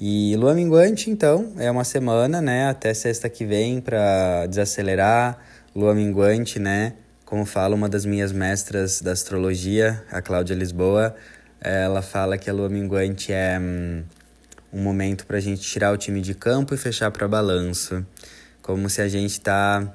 E 0.00 0.36
lua 0.36 0.54
minguante, 0.54 1.10
então, 1.10 1.54
é 1.58 1.68
uma 1.68 1.82
semana, 1.82 2.40
né? 2.40 2.68
Até 2.68 2.94
sexta 2.94 3.28
que 3.28 3.44
vem 3.44 3.80
para 3.80 4.46
desacelerar. 4.46 5.42
Lua 5.74 5.92
minguante, 5.92 6.58
né? 6.60 6.92
Como 7.26 7.44
fala 7.44 7.74
uma 7.74 7.88
das 7.88 8.04
minhas 8.04 8.30
mestras 8.30 9.00
da 9.02 9.10
astrologia, 9.10 10.00
a 10.12 10.22
Cláudia 10.22 10.54
Lisboa, 10.54 11.12
ela 11.60 12.00
fala 12.00 12.38
que 12.38 12.48
a 12.48 12.52
lua 12.52 12.68
minguante 12.68 13.32
é 13.32 13.58
hum, 13.60 14.04
um 14.72 14.80
momento 14.80 15.26
para 15.26 15.38
a 15.38 15.40
gente 15.40 15.60
tirar 15.60 15.92
o 15.92 15.96
time 15.96 16.20
de 16.20 16.34
campo 16.34 16.72
e 16.72 16.76
fechar 16.78 17.10
para 17.10 17.26
balanço. 17.26 18.06
Como 18.62 18.88
se 18.88 19.02
a 19.02 19.08
gente 19.08 19.40
tá, 19.40 19.92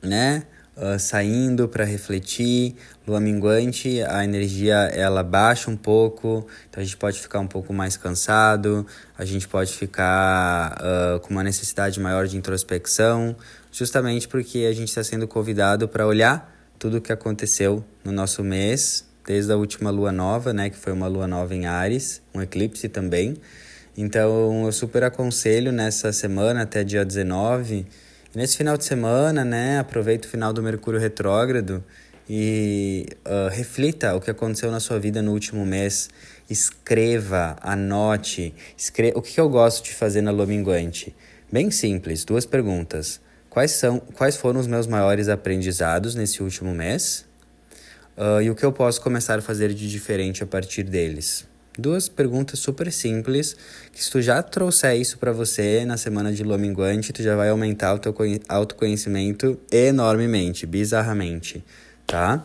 né, 0.00 0.44
uh, 0.76 0.98
saindo 0.98 1.66
para 1.66 1.84
refletir. 1.84 2.76
Lua 3.06 3.20
minguante, 3.20 4.02
a 4.02 4.24
energia 4.24 4.74
ela 4.92 5.22
baixa 5.22 5.70
um 5.70 5.76
pouco, 5.76 6.46
então 6.68 6.82
a 6.82 6.84
gente 6.84 6.96
pode 6.96 7.20
ficar 7.20 7.40
um 7.40 7.46
pouco 7.46 7.72
mais 7.72 7.96
cansado, 7.96 8.86
a 9.16 9.24
gente 9.24 9.48
pode 9.48 9.72
ficar 9.72 10.76
uh, 10.76 11.20
com 11.20 11.30
uma 11.30 11.42
necessidade 11.42 11.98
maior 12.00 12.26
de 12.26 12.36
introspecção, 12.36 13.36
justamente 13.76 14.26
porque 14.26 14.60
a 14.60 14.72
gente 14.72 14.88
está 14.88 15.04
sendo 15.04 15.28
convidado 15.28 15.86
para 15.86 16.06
olhar 16.06 16.50
tudo 16.78 16.96
o 16.96 17.00
que 17.00 17.12
aconteceu 17.12 17.84
no 18.02 18.10
nosso 18.10 18.42
mês, 18.42 19.06
desde 19.26 19.52
a 19.52 19.56
última 19.56 19.90
lua 19.90 20.10
nova, 20.10 20.50
né, 20.50 20.70
que 20.70 20.78
foi 20.78 20.94
uma 20.94 21.06
lua 21.06 21.26
nova 21.26 21.54
em 21.54 21.66
Ares, 21.66 22.22
um 22.34 22.40
eclipse 22.40 22.88
também. 22.88 23.36
Então, 23.94 24.64
eu 24.64 24.72
super 24.72 25.04
aconselho 25.04 25.72
nessa 25.72 26.10
semana 26.10 26.62
até 26.62 26.82
dia 26.82 27.04
19, 27.04 27.86
nesse 28.34 28.56
final 28.56 28.78
de 28.78 28.84
semana, 28.86 29.44
né, 29.44 29.78
aproveita 29.78 30.26
o 30.26 30.30
final 30.30 30.54
do 30.54 30.62
Mercúrio 30.62 30.98
retrógrado 30.98 31.84
e 32.26 33.06
uh, 33.26 33.50
reflita 33.50 34.16
o 34.16 34.22
que 34.22 34.30
aconteceu 34.30 34.70
na 34.70 34.80
sua 34.80 34.98
vida 34.98 35.20
no 35.20 35.32
último 35.32 35.66
mês. 35.66 36.08
Escreva, 36.48 37.58
anote. 37.60 38.54
Escreva. 38.76 39.18
O 39.18 39.22
que 39.22 39.38
eu 39.38 39.50
gosto 39.50 39.84
de 39.84 39.92
fazer 39.92 40.22
na 40.22 40.30
lua 40.30 40.46
minguante? 40.46 41.14
Bem 41.52 41.70
simples, 41.70 42.24
duas 42.24 42.46
perguntas. 42.46 43.20
Quais, 43.56 43.70
são, 43.70 44.00
quais 44.00 44.36
foram 44.36 44.60
os 44.60 44.66
meus 44.66 44.86
maiores 44.86 45.30
aprendizados 45.30 46.14
nesse 46.14 46.42
último 46.42 46.74
mês? 46.74 47.24
Uh, 48.14 48.42
e 48.42 48.50
o 48.50 48.54
que 48.54 48.62
eu 48.62 48.70
posso 48.70 49.00
começar 49.00 49.38
a 49.38 49.40
fazer 49.40 49.72
de 49.72 49.90
diferente 49.90 50.44
a 50.44 50.46
partir 50.46 50.82
deles? 50.82 51.46
Duas 51.78 52.06
perguntas 52.06 52.58
super 52.58 52.92
simples, 52.92 53.56
que 53.94 54.04
se 54.04 54.10
tu 54.10 54.20
já 54.20 54.42
trouxer 54.42 55.00
isso 55.00 55.16
para 55.16 55.32
você 55.32 55.86
na 55.86 55.96
semana 55.96 56.34
de 56.34 56.44
lua 56.44 56.58
minguante, 56.58 57.14
tu 57.14 57.22
já 57.22 57.34
vai 57.34 57.48
aumentar 57.48 57.94
o 57.94 57.98
teu 57.98 58.14
autoconhecimento 58.46 59.58
enormemente, 59.72 60.66
bizarramente, 60.66 61.64
tá? 62.06 62.44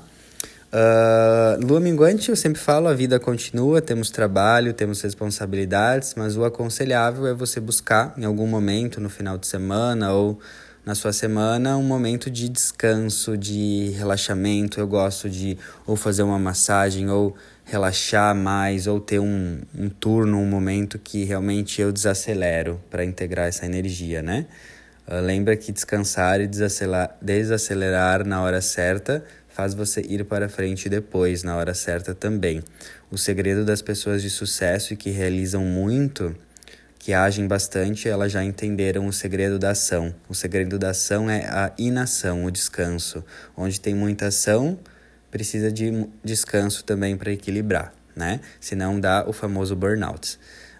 Uh, 0.71 1.67
lua 1.67 1.81
minguante, 1.81 2.29
eu 2.29 2.37
sempre 2.37 2.61
falo, 2.61 2.87
a 2.87 2.93
vida 2.93 3.19
continua, 3.19 3.81
temos 3.81 4.09
trabalho, 4.11 4.73
temos 4.73 5.01
responsabilidades, 5.01 6.13
mas 6.15 6.37
o 6.37 6.45
aconselhável 6.45 7.27
é 7.27 7.33
você 7.33 7.59
buscar 7.59 8.13
em 8.17 8.23
algum 8.23 8.47
momento, 8.47 9.01
no 9.01 9.09
final 9.09 9.37
de 9.37 9.45
semana 9.45 10.13
ou 10.13 10.39
na 10.85 10.95
sua 10.95 11.13
semana 11.13 11.77
um 11.77 11.83
momento 11.83 12.29
de 12.29 12.49
descanso, 12.49 13.37
de 13.37 13.93
relaxamento. 13.97 14.79
Eu 14.79 14.87
gosto 14.87 15.29
de 15.29 15.57
ou 15.85 15.95
fazer 15.95 16.23
uma 16.23 16.39
massagem 16.39 17.09
ou 17.09 17.35
relaxar 17.63 18.35
mais 18.35 18.87
ou 18.87 18.99
ter 18.99 19.19
um, 19.19 19.61
um 19.77 19.89
turno, 19.89 20.37
um 20.37 20.45
momento 20.45 20.97
que 20.99 21.23
realmente 21.23 21.81
eu 21.81 21.91
desacelero 21.91 22.81
para 22.89 23.05
integrar 23.05 23.47
essa 23.47 23.65
energia, 23.65 24.21
né? 24.21 24.45
Uh, 25.07 25.21
lembra 25.21 25.55
que 25.55 25.71
descansar 25.71 26.41
e 26.41 26.47
desacelerar 27.21 28.25
na 28.25 28.41
hora 28.41 28.61
certa 28.61 29.23
faz 29.49 29.73
você 29.73 30.01
ir 30.01 30.23
para 30.25 30.47
frente 30.47 30.87
depois, 30.89 31.43
na 31.43 31.55
hora 31.55 31.73
certa 31.73 32.15
também. 32.15 32.63
O 33.11 33.17
segredo 33.17 33.65
das 33.65 33.81
pessoas 33.81 34.21
de 34.21 34.29
sucesso 34.29 34.93
e 34.93 34.97
que 34.97 35.09
realizam 35.09 35.63
muito 35.63 36.35
que 37.01 37.13
agem 37.13 37.47
bastante, 37.47 38.07
elas 38.07 38.31
já 38.31 38.43
entenderam 38.43 39.07
o 39.07 39.11
segredo 39.11 39.57
da 39.57 39.71
ação. 39.71 40.13
O 40.29 40.35
segredo 40.35 40.77
da 40.77 40.91
ação 40.91 41.27
é 41.27 41.47
a 41.47 41.73
inação, 41.75 42.45
o 42.45 42.51
descanso. 42.51 43.25
Onde 43.57 43.81
tem 43.81 43.95
muita 43.95 44.27
ação, 44.27 44.77
precisa 45.31 45.71
de 45.71 46.07
descanso 46.23 46.85
também 46.85 47.17
para 47.17 47.31
equilibrar, 47.31 47.91
né? 48.15 48.39
Senão 48.59 48.99
dá 48.99 49.25
o 49.27 49.33
famoso 49.33 49.75
burnout. 49.75 50.37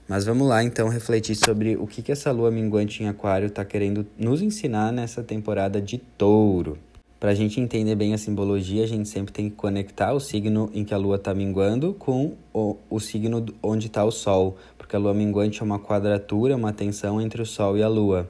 Mas 0.08 0.24
vamos 0.24 0.48
lá 0.48 0.64
então 0.64 0.90
refletir 0.90 1.36
sobre 1.36 1.76
o 1.76 1.88
que, 1.88 2.04
que 2.04 2.12
essa 2.12 2.32
lua 2.32 2.52
minguante 2.52 3.02
em 3.02 3.08
Aquário 3.08 3.48
está 3.48 3.66
querendo 3.66 4.06
nos 4.16 4.44
ensinar 4.44 4.92
nessa 4.92 5.24
temporada 5.24 5.82
de 5.82 5.98
touro. 5.98 6.78
Para 7.20 7.32
a 7.32 7.36
gente 7.36 7.60
entender 7.60 7.94
bem 7.94 8.16
a 8.16 8.18
simbologia, 8.18 8.84
a 8.84 8.88
gente 8.88 9.08
sempre 9.08 9.32
tem 9.32 9.50
que 9.50 9.56
conectar 9.56 10.12
o 10.12 10.20
signo 10.20 10.72
em 10.74 10.84
que 10.84 10.92
a 10.92 10.98
lua 10.98 11.18
está 11.18 11.36
minguando 11.36 11.94
com 11.94 12.34
o, 12.52 12.78
o 12.90 13.00
signo 13.00 13.46
onde 13.62 13.88
está 13.88 14.04
o 14.04 14.12
sol, 14.12 14.58
porque 14.92 14.98
a 14.98 15.00
lua 15.00 15.14
minguante 15.14 15.62
é 15.62 15.64
uma 15.64 15.80
quadratura, 15.80 16.54
uma 16.54 16.74
tensão 16.74 17.22
entre 17.22 17.42
o 17.42 17.46
Sol 17.46 17.78
e 17.78 17.82
a 17.82 17.88
Lua. 17.88 18.30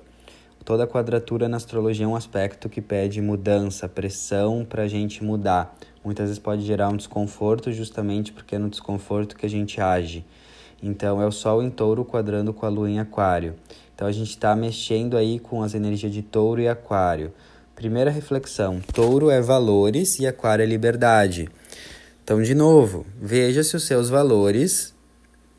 Toda 0.63 0.85
quadratura 0.85 1.49
na 1.49 1.57
astrologia 1.57 2.05
é 2.05 2.07
um 2.07 2.15
aspecto 2.15 2.69
que 2.69 2.79
pede 2.79 3.19
mudança, 3.19 3.89
pressão 3.89 4.63
para 4.63 4.83
a 4.83 4.87
gente 4.87 5.23
mudar. 5.23 5.75
Muitas 6.05 6.27
vezes 6.27 6.37
pode 6.37 6.61
gerar 6.63 6.89
um 6.89 6.95
desconforto, 6.95 7.71
justamente 7.71 8.31
porque 8.31 8.53
é 8.53 8.59
no 8.59 8.69
desconforto 8.69 9.35
que 9.35 9.43
a 9.43 9.49
gente 9.49 9.81
age. 9.81 10.23
Então, 10.83 11.19
é 11.19 11.25
o 11.25 11.31
Sol 11.31 11.63
em 11.63 11.71
touro 11.71 12.05
quadrando 12.05 12.53
com 12.53 12.67
a 12.67 12.69
Lua 12.69 12.87
em 12.87 12.99
Aquário. 12.99 13.55
Então, 13.95 14.07
a 14.07 14.11
gente 14.11 14.29
está 14.29 14.55
mexendo 14.55 15.17
aí 15.17 15.39
com 15.39 15.63
as 15.63 15.73
energias 15.73 16.11
de 16.11 16.21
touro 16.21 16.61
e 16.61 16.67
Aquário. 16.67 17.33
Primeira 17.73 18.11
reflexão: 18.11 18.79
touro 18.93 19.31
é 19.31 19.41
valores 19.41 20.19
e 20.19 20.27
Aquário 20.27 20.61
é 20.61 20.67
liberdade. 20.67 21.49
Então, 22.23 22.39
de 22.39 22.53
novo, 22.53 23.03
veja 23.19 23.63
se 23.63 23.75
os 23.75 23.87
seus 23.87 24.09
valores 24.09 24.93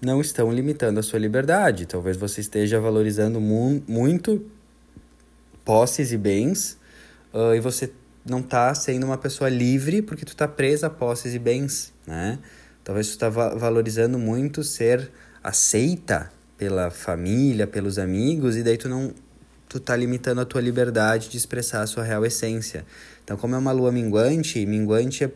não 0.02 0.20
estão 0.20 0.52
limitando 0.52 0.98
a 0.98 1.02
sua 1.02 1.18
liberdade. 1.18 1.86
Talvez 1.86 2.16
você 2.16 2.40
esteja 2.40 2.80
valorizando 2.80 3.40
mu 3.40 3.82
muito 3.86 4.44
posses 5.64 6.10
e 6.10 6.18
bens 6.18 6.76
uh, 7.32 7.54
e 7.54 7.60
você 7.60 7.92
não 8.26 8.40
está 8.40 8.74
sendo 8.74 9.06
uma 9.06 9.16
pessoa 9.16 9.48
livre 9.48 10.02
porque 10.02 10.24
tu 10.24 10.32
está 10.32 10.48
presa 10.48 10.88
a 10.88 10.90
posses 10.90 11.34
e 11.34 11.38
bens, 11.38 11.92
né? 12.06 12.38
Talvez 12.82 13.08
tu 13.08 13.10
está 13.10 13.28
va 13.28 13.54
valorizando 13.54 14.18
muito 14.18 14.64
ser 14.64 15.08
aceita 15.42 16.30
pela 16.58 16.90
família, 16.90 17.66
pelos 17.66 17.96
amigos 17.98 18.56
e 18.56 18.62
daí 18.62 18.76
tu 18.76 18.88
não 18.88 19.14
tu 19.68 19.80
tá 19.80 19.96
limitando 19.96 20.40
a 20.40 20.44
tua 20.44 20.60
liberdade 20.60 21.30
de 21.30 21.36
expressar 21.38 21.80
a 21.80 21.86
sua 21.86 22.04
real 22.04 22.26
essência. 22.26 22.84
Então, 23.24 23.38
como 23.38 23.54
é 23.54 23.58
uma 23.58 23.72
lua 23.72 23.90
minguante, 23.90 24.66
minguante 24.66 25.24
é, 25.24 25.30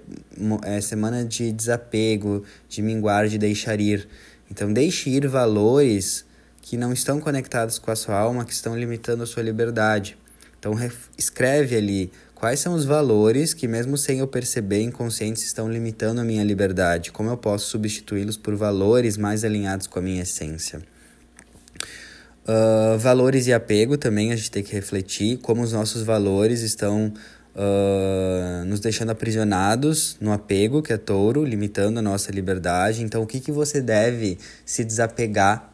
é 0.64 0.80
semana 0.82 1.25
de 1.25 1.50
desapego, 1.52 2.44
de 2.68 2.82
minguar, 2.82 3.28
de 3.28 3.38
deixar 3.38 3.80
ir. 3.80 4.06
Então, 4.50 4.72
deixe 4.72 5.10
ir 5.10 5.26
valores 5.26 6.24
que 6.62 6.76
não 6.76 6.92
estão 6.92 7.20
conectados 7.20 7.78
com 7.78 7.90
a 7.90 7.96
sua 7.96 8.16
alma, 8.16 8.44
que 8.44 8.52
estão 8.52 8.76
limitando 8.76 9.22
a 9.22 9.26
sua 9.26 9.42
liberdade. 9.42 10.18
Então, 10.58 10.74
escreve 11.16 11.76
ali 11.76 12.10
quais 12.34 12.58
são 12.60 12.74
os 12.74 12.84
valores 12.84 13.54
que, 13.54 13.68
mesmo 13.68 13.96
sem 13.96 14.18
eu 14.18 14.26
perceber, 14.26 14.82
inconscientes 14.82 15.44
estão 15.44 15.70
limitando 15.70 16.20
a 16.20 16.24
minha 16.24 16.42
liberdade. 16.42 17.12
Como 17.12 17.30
eu 17.30 17.36
posso 17.36 17.70
substituí-los 17.70 18.36
por 18.36 18.56
valores 18.56 19.16
mais 19.16 19.44
alinhados 19.44 19.86
com 19.86 19.98
a 19.98 20.02
minha 20.02 20.22
essência. 20.22 20.82
Uh, 22.48 22.96
valores 22.98 23.48
e 23.48 23.52
apego 23.52 23.98
também 23.98 24.32
a 24.32 24.36
gente 24.36 24.52
tem 24.52 24.62
que 24.62 24.72
refletir 24.72 25.36
como 25.38 25.62
os 25.62 25.72
nossos 25.72 26.02
valores 26.02 26.60
estão 26.62 27.12
uh, 27.56 28.64
nos 28.66 28.80
deixando 28.80 29.10
aprisionados 29.10 30.16
no 30.20 30.32
apego, 30.32 30.82
que 30.82 30.92
é 30.92 30.96
touro, 30.96 31.44
limitando 31.44 31.98
a 31.98 32.02
nossa 32.02 32.30
liberdade. 32.30 33.02
Então, 33.02 33.22
o 33.22 33.26
que, 33.26 33.40
que 33.40 33.50
você 33.50 33.80
deve 33.80 34.38
se 34.64 34.84
desapegar 34.84 35.72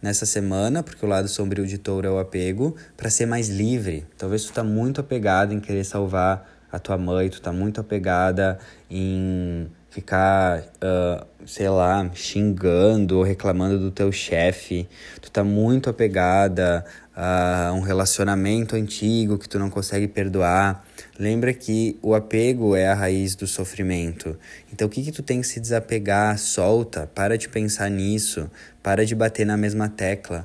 nessa 0.00 0.24
semana, 0.24 0.82
porque 0.82 1.04
o 1.04 1.08
lado 1.08 1.28
sombrio 1.28 1.66
de 1.66 1.78
touro 1.78 2.06
é 2.06 2.10
o 2.10 2.18
apego, 2.18 2.76
para 2.96 3.10
ser 3.10 3.26
mais 3.26 3.48
livre? 3.48 4.06
Talvez 4.16 4.44
tu 4.44 4.50
está 4.50 4.62
muito 4.62 5.00
apegado 5.00 5.52
em 5.52 5.60
querer 5.60 5.84
salvar 5.84 6.48
a 6.70 6.78
tua 6.78 6.96
mãe, 6.96 7.28
tu 7.28 7.38
está 7.38 7.52
muito 7.52 7.80
apegada 7.80 8.58
em 8.90 9.68
ficar, 9.94 10.60
uh, 10.60 11.24
sei 11.46 11.68
lá, 11.68 12.10
xingando 12.14 13.18
ou 13.18 13.22
reclamando 13.22 13.78
do 13.78 13.92
teu 13.92 14.10
chefe, 14.10 14.88
tu 15.20 15.30
tá 15.30 15.44
muito 15.44 15.88
apegada 15.88 16.84
a 17.14 17.72
um 17.72 17.80
relacionamento 17.80 18.74
antigo 18.74 19.38
que 19.38 19.48
tu 19.48 19.56
não 19.56 19.70
consegue 19.70 20.08
perdoar. 20.08 20.84
Lembra 21.16 21.54
que 21.54 21.96
o 22.02 22.12
apego 22.12 22.74
é 22.74 22.88
a 22.88 22.94
raiz 22.94 23.36
do 23.36 23.46
sofrimento. 23.46 24.36
Então 24.72 24.88
o 24.88 24.90
que 24.90 25.04
que 25.04 25.12
tu 25.12 25.22
tem 25.22 25.40
que 25.40 25.46
se 25.46 25.60
desapegar? 25.60 26.36
Solta, 26.38 27.08
para 27.14 27.38
de 27.38 27.48
pensar 27.48 27.88
nisso, 27.88 28.50
para 28.82 29.06
de 29.06 29.14
bater 29.14 29.46
na 29.46 29.56
mesma 29.56 29.88
tecla. 29.88 30.44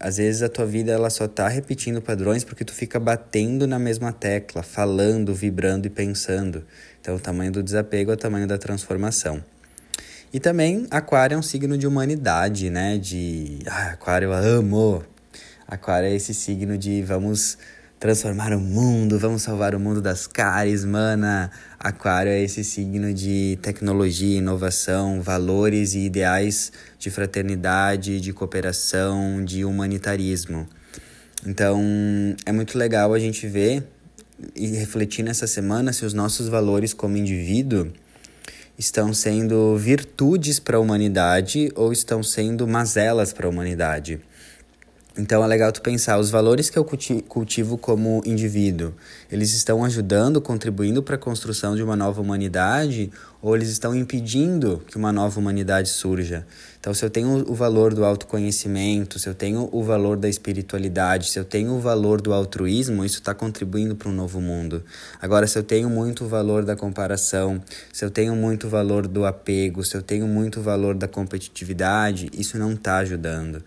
Às 0.00 0.16
vezes 0.16 0.42
a 0.42 0.48
tua 0.48 0.66
vida 0.66 0.90
ela 0.90 1.10
só 1.10 1.28
tá 1.28 1.46
repetindo 1.46 2.02
padrões 2.02 2.42
porque 2.42 2.64
tu 2.64 2.72
fica 2.72 2.98
batendo 2.98 3.66
na 3.68 3.78
mesma 3.78 4.12
tecla, 4.12 4.64
falando, 4.64 5.32
vibrando 5.32 5.86
e 5.86 5.90
pensando. 5.90 6.64
Então, 7.00 7.16
o 7.16 7.20
tamanho 7.20 7.50
do 7.50 7.62
desapego 7.62 8.10
é 8.10 8.14
o 8.14 8.16
tamanho 8.16 8.46
da 8.46 8.58
transformação. 8.58 9.42
E 10.32 10.38
também, 10.38 10.86
Aquário 10.90 11.34
é 11.34 11.38
um 11.38 11.42
signo 11.42 11.76
de 11.76 11.86
humanidade, 11.86 12.70
né? 12.70 12.98
De. 12.98 13.58
Ah, 13.66 13.90
aquário 13.92 14.26
eu 14.26 14.32
amo! 14.32 15.02
Aquário 15.66 16.08
é 16.08 16.14
esse 16.14 16.34
signo 16.34 16.76
de 16.76 17.02
vamos 17.02 17.58
transformar 17.98 18.52
o 18.52 18.58
mundo, 18.60 19.18
vamos 19.18 19.42
salvar 19.42 19.74
o 19.74 19.80
mundo 19.80 20.00
das 20.00 20.26
caries, 20.26 20.84
mana. 20.84 21.50
Aquário 21.78 22.32
é 22.32 22.40
esse 22.40 22.64
signo 22.64 23.12
de 23.12 23.58
tecnologia, 23.60 24.38
inovação, 24.38 25.20
valores 25.20 25.94
e 25.94 26.06
ideais 26.06 26.72
de 26.98 27.10
fraternidade, 27.10 28.20
de 28.20 28.32
cooperação, 28.32 29.44
de 29.44 29.64
humanitarismo. 29.64 30.66
Então, 31.46 31.80
é 32.46 32.52
muito 32.52 32.78
legal 32.78 33.12
a 33.12 33.18
gente 33.18 33.46
ver 33.46 33.86
e 34.54 34.68
refletir 34.68 35.22
nessa 35.22 35.46
semana 35.46 35.92
se 35.92 36.04
os 36.04 36.12
nossos 36.12 36.48
valores 36.48 36.92
como 36.92 37.16
indivíduo 37.16 37.92
estão 38.78 39.12
sendo 39.12 39.76
virtudes 39.76 40.58
para 40.58 40.76
a 40.76 40.80
humanidade 40.80 41.70
ou 41.74 41.92
estão 41.92 42.22
sendo 42.22 42.66
mazelas 42.66 43.32
para 43.32 43.46
a 43.46 43.50
humanidade. 43.50 44.20
Então 45.18 45.42
é 45.42 45.46
legal 45.46 45.72
tu 45.72 45.82
pensar, 45.82 46.18
os 46.18 46.30
valores 46.30 46.70
que 46.70 46.78
eu 46.78 46.86
cultivo 47.28 47.76
como 47.76 48.22
indivíduo, 48.24 48.94
eles 49.30 49.52
estão 49.52 49.84
ajudando, 49.84 50.40
contribuindo 50.40 51.02
para 51.02 51.16
a 51.16 51.18
construção 51.18 51.74
de 51.74 51.82
uma 51.82 51.96
nova 51.96 52.20
humanidade 52.20 53.10
ou 53.42 53.56
eles 53.56 53.70
estão 53.70 53.92
impedindo 53.92 54.80
que 54.86 54.96
uma 54.96 55.12
nova 55.12 55.40
humanidade 55.40 55.88
surja? 55.88 56.46
Então, 56.78 56.94
se 56.94 57.04
eu 57.04 57.10
tenho 57.10 57.44
o 57.50 57.54
valor 57.54 57.92
do 57.92 58.04
autoconhecimento, 58.04 59.18
se 59.18 59.28
eu 59.28 59.34
tenho 59.34 59.68
o 59.72 59.82
valor 59.82 60.16
da 60.16 60.28
espiritualidade, 60.28 61.28
se 61.28 61.38
eu 61.38 61.44
tenho 61.44 61.72
o 61.72 61.80
valor 61.80 62.20
do 62.20 62.32
altruísmo, 62.32 63.04
isso 63.04 63.18
está 63.18 63.34
contribuindo 63.34 63.96
para 63.96 64.08
um 64.08 64.12
novo 64.12 64.40
mundo. 64.40 64.82
Agora, 65.20 65.46
se 65.46 65.58
eu 65.58 65.62
tenho 65.62 65.90
muito 65.90 66.24
valor 66.26 66.64
da 66.64 66.76
comparação, 66.76 67.60
se 67.92 68.04
eu 68.04 68.10
tenho 68.10 68.34
muito 68.36 68.68
valor 68.68 69.08
do 69.08 69.26
apego, 69.26 69.84
se 69.84 69.96
eu 69.96 70.02
tenho 70.02 70.26
muito 70.26 70.60
valor 70.60 70.94
da 70.94 71.08
competitividade, 71.08 72.30
isso 72.32 72.56
não 72.56 72.72
está 72.72 72.98
ajudando. 72.98 73.62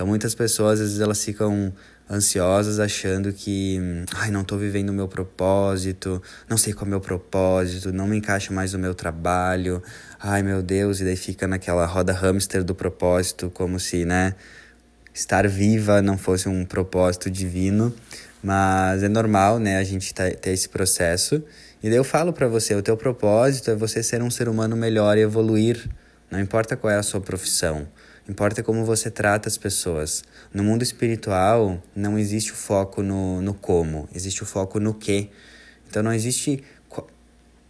Então 0.00 0.08
muitas 0.08 0.34
pessoas 0.34 0.80
às 0.80 0.86
vezes 0.86 1.00
elas 1.02 1.22
ficam 1.22 1.70
ansiosas 2.10 2.80
achando 2.80 3.34
que, 3.34 3.78
ai, 4.14 4.30
não 4.30 4.40
estou 4.40 4.56
vivendo 4.56 4.88
o 4.88 4.94
meu 4.94 5.06
propósito, 5.06 6.22
não 6.48 6.56
sei 6.56 6.72
qual 6.72 6.86
é 6.86 6.88
o 6.88 6.90
meu 6.92 7.00
propósito, 7.02 7.92
não 7.92 8.06
me 8.06 8.16
encaixa 8.16 8.50
mais 8.50 8.72
no 8.72 8.78
meu 8.78 8.94
trabalho. 8.94 9.82
Ai, 10.18 10.42
meu 10.42 10.62
Deus, 10.62 11.02
e 11.02 11.04
daí 11.04 11.16
fica 11.16 11.46
naquela 11.46 11.84
roda 11.84 12.14
hamster 12.14 12.64
do 12.64 12.74
propósito, 12.74 13.50
como 13.50 13.78
se, 13.78 14.06
né, 14.06 14.34
estar 15.12 15.46
viva 15.46 16.00
não 16.00 16.16
fosse 16.16 16.48
um 16.48 16.64
propósito 16.64 17.30
divino, 17.30 17.94
mas 18.42 19.02
é 19.02 19.08
normal, 19.08 19.58
né, 19.58 19.76
a 19.76 19.84
gente 19.84 20.14
tá, 20.14 20.30
ter 20.30 20.52
esse 20.52 20.70
processo. 20.70 21.44
E 21.82 21.90
daí 21.90 21.98
eu 21.98 22.04
falo 22.04 22.32
para 22.32 22.48
você, 22.48 22.74
o 22.74 22.80
teu 22.80 22.96
propósito 22.96 23.70
é 23.70 23.74
você 23.74 24.02
ser 24.02 24.22
um 24.22 24.30
ser 24.30 24.48
humano 24.48 24.74
melhor 24.78 25.18
e 25.18 25.20
evoluir, 25.20 25.90
não 26.30 26.40
importa 26.40 26.74
qual 26.74 26.90
é 26.90 26.96
a 26.96 27.02
sua 27.02 27.20
profissão. 27.20 27.86
Importa 28.28 28.62
como 28.62 28.84
você 28.84 29.10
trata 29.10 29.48
as 29.48 29.56
pessoas. 29.56 30.22
No 30.52 30.62
mundo 30.62 30.82
espiritual, 30.82 31.82
não 31.94 32.18
existe 32.18 32.52
o 32.52 32.54
foco 32.54 33.02
no, 33.02 33.40
no 33.42 33.54
como, 33.54 34.08
existe 34.14 34.42
o 34.42 34.46
foco 34.46 34.78
no 34.78 34.94
que. 34.94 35.30
Então, 35.88 36.02
não 36.02 36.12
existe. 36.12 36.62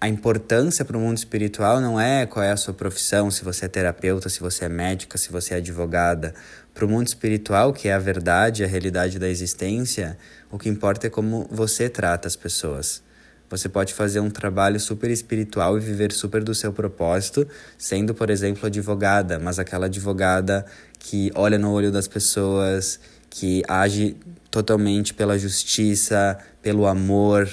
A 0.02 0.08
importância 0.08 0.82
para 0.82 0.96
o 0.96 1.00
mundo 1.00 1.18
espiritual 1.18 1.78
não 1.78 2.00
é 2.00 2.24
qual 2.24 2.42
é 2.42 2.50
a 2.50 2.56
sua 2.56 2.72
profissão, 2.72 3.30
se 3.30 3.44
você 3.44 3.66
é 3.66 3.68
terapeuta, 3.68 4.30
se 4.30 4.40
você 4.40 4.64
é 4.64 4.68
médica, 4.68 5.18
se 5.18 5.30
você 5.30 5.54
é 5.54 5.56
advogada. 5.58 6.34
Para 6.72 6.86
o 6.86 6.88
mundo 6.88 7.06
espiritual, 7.06 7.70
que 7.70 7.88
é 7.88 7.92
a 7.92 7.98
verdade, 7.98 8.64
a 8.64 8.66
realidade 8.66 9.18
da 9.18 9.28
existência, 9.28 10.16
o 10.50 10.58
que 10.58 10.70
importa 10.70 11.06
é 11.06 11.10
como 11.10 11.46
você 11.50 11.88
trata 11.88 12.26
as 12.26 12.34
pessoas. 12.34 13.02
Você 13.50 13.68
pode 13.68 13.92
fazer 13.92 14.20
um 14.20 14.30
trabalho 14.30 14.78
super 14.78 15.10
espiritual 15.10 15.76
e 15.76 15.80
viver 15.80 16.12
super 16.12 16.44
do 16.44 16.54
seu 16.54 16.72
propósito, 16.72 17.46
sendo, 17.76 18.14
por 18.14 18.30
exemplo, 18.30 18.66
advogada, 18.66 19.40
mas 19.40 19.58
aquela 19.58 19.86
advogada 19.86 20.64
que 21.00 21.32
olha 21.34 21.58
no 21.58 21.72
olho 21.72 21.90
das 21.90 22.06
pessoas, 22.06 23.00
que 23.28 23.64
age 23.66 24.16
totalmente 24.52 25.12
pela 25.12 25.36
justiça, 25.36 26.38
pelo 26.62 26.86
amor. 26.86 27.48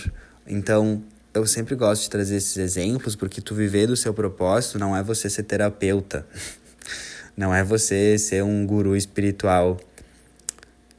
Então, 0.46 1.02
eu 1.34 1.48
sempre 1.48 1.74
gosto 1.74 2.04
de 2.04 2.12
trazer 2.12 2.36
esses 2.36 2.58
exemplos 2.58 3.16
porque 3.16 3.42
tu 3.42 3.56
viver 3.56 3.88
do 3.88 3.96
seu 3.96 4.14
propósito 4.14 4.78
não 4.78 4.96
é 4.96 5.02
você 5.02 5.28
ser 5.30 5.44
terapeuta. 5.44 6.26
Não 7.36 7.54
é 7.54 7.64
você 7.64 8.18
ser 8.18 8.44
um 8.44 8.66
guru 8.66 8.96
espiritual. 8.96 9.80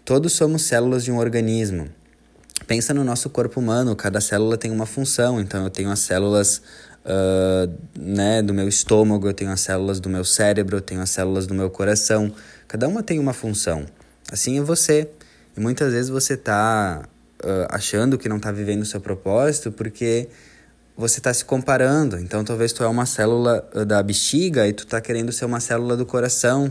Todos 0.05 0.35
somos 0.35 0.63
células 0.63 1.03
de 1.03 1.11
um 1.11 1.19
organismo. 1.19 1.89
Pensa 2.69 2.93
no 2.93 3.03
nosso 3.03 3.31
corpo 3.31 3.61
humano, 3.61 3.97
cada 3.97 4.21
célula 4.21 4.59
tem 4.59 4.71
uma 4.71 4.85
função. 4.85 5.41
Então, 5.41 5.65
eu 5.65 5.71
tenho 5.71 5.91
as 5.91 6.01
células 6.01 6.61
uh, 7.03 7.73
né, 7.99 8.43
do 8.43 8.53
meu 8.53 8.69
estômago, 8.69 9.27
eu 9.27 9.33
tenho 9.33 9.51
as 9.51 9.63
células 9.63 9.99
do 9.99 10.11
meu 10.11 10.23
cérebro, 10.23 10.77
eu 10.77 10.81
tenho 10.83 11.01
as 11.01 11.09
células 11.09 11.47
do 11.47 11.55
meu 11.55 11.71
coração. 11.71 12.31
Cada 12.69 12.87
uma 12.87 13.03
tem 13.03 13.19
uma 13.19 13.33
função. 13.33 13.87
Assim 14.31 14.59
é 14.59 14.63
você. 14.63 15.09
E 15.57 15.61
muitas 15.61 15.95
vezes 15.95 16.11
você 16.11 16.35
está 16.35 17.09
uh, 17.43 17.67
achando 17.71 18.19
que 18.19 18.29
não 18.29 18.37
está 18.37 18.53
vivendo 18.53 18.83
o 18.83 18.87
seu 18.87 19.01
propósito 19.01 19.73
porque 19.73 20.29
você 20.95 21.21
está 21.21 21.33
se 21.33 21.47
comparando. 21.47 22.19
Então, 22.19 22.45
talvez 22.45 22.75
tu 22.75 22.85
é 22.85 22.87
uma 22.87 23.07
célula 23.07 23.67
da 23.87 24.03
bexiga 24.03 24.69
e 24.69 24.75
tu 24.75 24.85
está 24.85 25.01
querendo 25.01 25.33
ser 25.33 25.47
uma 25.47 25.61
célula 25.61 25.97
do 25.97 26.05
coração, 26.05 26.71